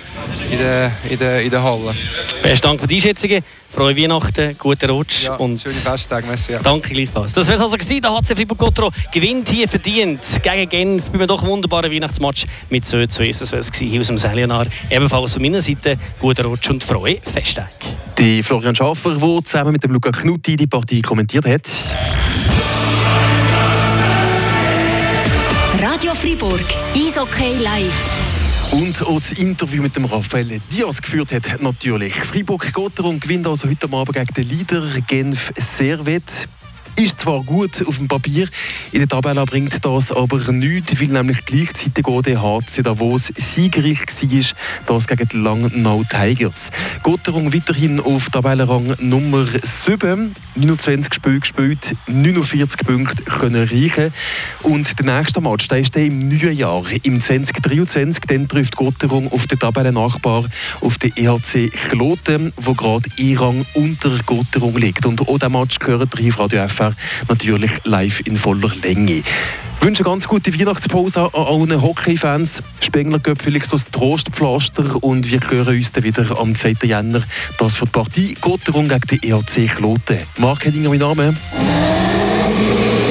in 0.51 0.59
der, 0.59 0.93
in 1.09 1.19
der, 1.19 1.43
in 1.43 1.51
der 1.51 1.63
Halle. 1.63 1.95
Besten 2.43 2.67
Dank 2.67 2.81
für 2.81 2.87
die 2.87 2.97
Einschätzungen. 2.97 3.43
Frohe 3.71 3.97
Weihnachten, 3.97 4.57
guten 4.57 4.89
Rutsch 4.91 5.25
Ja, 5.25 5.35
und 5.35 5.61
schöne 5.61 5.75
Festtage, 5.75 6.27
merci. 6.29 6.53
Ja. 6.53 6.61
danke 6.61 6.95
gleichfalls. 6.95 7.33
Das 7.33 7.49
wäre 7.49 7.61
also 7.61 7.77
gewesen. 7.77 8.01
Der 8.01 8.13
HC 8.13 8.37
Fribourg-Gotteron 8.37 8.93
gewinnt 9.13 9.49
hier 9.49 9.69
verdient 9.69 10.21
gegen 10.43 10.69
Genf 10.69 11.07
bei 11.07 11.15
einem 11.19 11.27
doch 11.27 11.43
wunderbaren 11.43 11.91
Weihnachtsmatch 11.91 12.47
mit 12.71 12.87
2 12.87 13.07
zu 13.07 13.23
1. 13.23 13.41
Das 13.41 13.51
wäre 13.51 13.61
es 13.61 13.73
gewesen 13.73 13.91
hier 13.91 14.01
aus 14.01 14.07
dem 14.07 14.19
Selionar. 14.19 14.67
Ebenfalls 14.91 15.33
von 15.33 15.43
meiner 15.43 15.61
Seite 15.61 15.99
guten 16.21 16.47
Rutsch 16.47 16.71
und 16.71 16.85
frohe 16.85 17.19
Festtage. 17.23 17.69
Die 18.17 18.45
Florian 18.45 18.77
Schaffer, 18.77 19.11
der 19.17 19.45
zusammen 19.45 19.73
mit 19.73 19.83
dem 19.83 19.91
Luca 19.91 20.13
Knutti 20.13 20.55
die 20.55 20.69
Partie 20.69 21.03
kommentiert 21.03 21.47
hat. 21.47 21.69
Radio 25.81 26.15
Fribourg, 26.15 26.61
Eishockey 26.95 27.57
live. 27.61 28.24
Und 28.73 29.03
auch 29.07 29.21
das 29.21 29.33
Interview 29.33 29.83
mit 29.83 29.95
dem 29.97 30.05
Raphael 30.05 30.59
Diaz 30.73 31.01
geführt 31.01 31.33
hat, 31.33 31.63
natürlich. 31.63 32.15
Fribourg-Gotteron 32.15 33.21
gewinnt 33.21 33.47
also 33.47 33.69
heute 33.69 33.87
Abend 33.93 34.13
gegen 34.13 34.35
den 34.35 34.49
Leader 34.49 34.83
Genf 35.07 35.53
Servet. 35.57 36.49
Ist 36.97 37.21
zwar 37.21 37.43
gut 37.43 37.85
auf 37.89 37.99
dem 37.99 38.07
Papier, 38.07 38.47
in 38.93 39.01
der 39.01 39.09
Tabelle 39.09 39.45
bringt 39.47 39.85
das 39.85 40.13
aber 40.13 40.53
nichts, 40.53 41.01
weil 41.01 41.09
nämlich 41.09 41.45
gleichzeitig 41.45 42.07
auch 42.07 42.23
der 42.23 42.41
HC 42.41 42.83
Davos 42.85 43.33
siegreich 43.37 43.99
war, 43.99 44.57
das 44.87 45.09
gegen 45.09 45.29
die 45.29 45.37
Langnau 45.39 46.05
Tigers. 46.09 46.71
Gotteron 47.03 47.53
weiterhin 47.53 47.99
auf 47.99 48.31
Tabellenrang 48.31 48.95
Nummer 49.01 49.45
7, 49.61 50.37
29 50.55 51.15
Spiele 51.15 51.41
gespielt, 51.41 51.97
49 52.07 52.87
Punkte 52.87 53.25
können 53.25 53.69
reichen. 53.69 54.13
Und 54.63 54.97
der 54.97 55.17
nächste 55.17 55.41
Match, 55.41 55.67
der 55.67 55.81
ist 55.81 55.97
dann 55.97 56.05
im 56.05 56.29
neuen 56.29 56.57
Jahr, 56.57 56.85
im 57.03 57.21
2023, 57.21 58.23
dann 58.29 58.47
trifft 58.47 58.77
Gotteron 58.77 59.27
auf 59.33 59.49
den 59.49 59.59
Tabellennachbar, 59.59 60.45
auf 60.81 60.99
den 60.99 61.13
EHC 61.17 61.71
Kloten, 61.71 62.53
wo 62.57 62.75
gerade 62.75 63.09
Irang 63.17 63.67
unter 63.75 64.17
Gotteron 64.25 64.77
liegt. 64.77 65.07
Und 65.07 65.21
auch 65.23 65.39
diesen 65.39 65.53
Match 65.53 65.81
gehört 65.81 66.17
Rief 66.17 66.39
Radio 66.39 66.69
FR 66.69 66.84
natürlich 67.29 67.71
live 67.85 68.21
in 68.27 68.37
voller 68.37 68.71
Länge. 68.83 69.23
Ich 69.81 69.87
wünsche 69.87 70.03
eine 70.03 70.13
ganz 70.13 70.27
gute 70.27 70.59
Weihnachtspause 70.59 71.31
an 71.33 71.43
allen 71.43 71.83
Hockey-Fans. 71.83 72.63
Spengler 72.81 73.19
gibt 73.19 73.43
vielleicht 73.43 73.67
so 73.67 73.77
das 73.77 73.91
Trostpflaster 73.91 75.03
und 75.03 75.31
wir 75.31 75.41
hören 75.51 75.77
uns 75.77 75.93
dann 75.93 76.05
wieder 76.05 76.39
am 76.39 76.57
2. 76.57 76.77
Jänner. 76.85 77.23
Das 77.59 77.75
für 77.75 77.85
die 77.85 77.91
Partie 77.91 78.35
Gotteron 78.41 78.89
gegen 78.89 79.07
den 79.07 79.23
EHC 79.23 79.67
Kloten. 79.67 80.21
Marc 80.39 80.65
Hedinger, 80.65 80.89
mein 80.89 80.99
Name. 81.01 81.37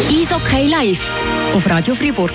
Eishockey 0.10 0.68
live 0.68 1.22
auf 1.54 1.70
Radio 1.70 1.94
Fribourg. 1.94 2.34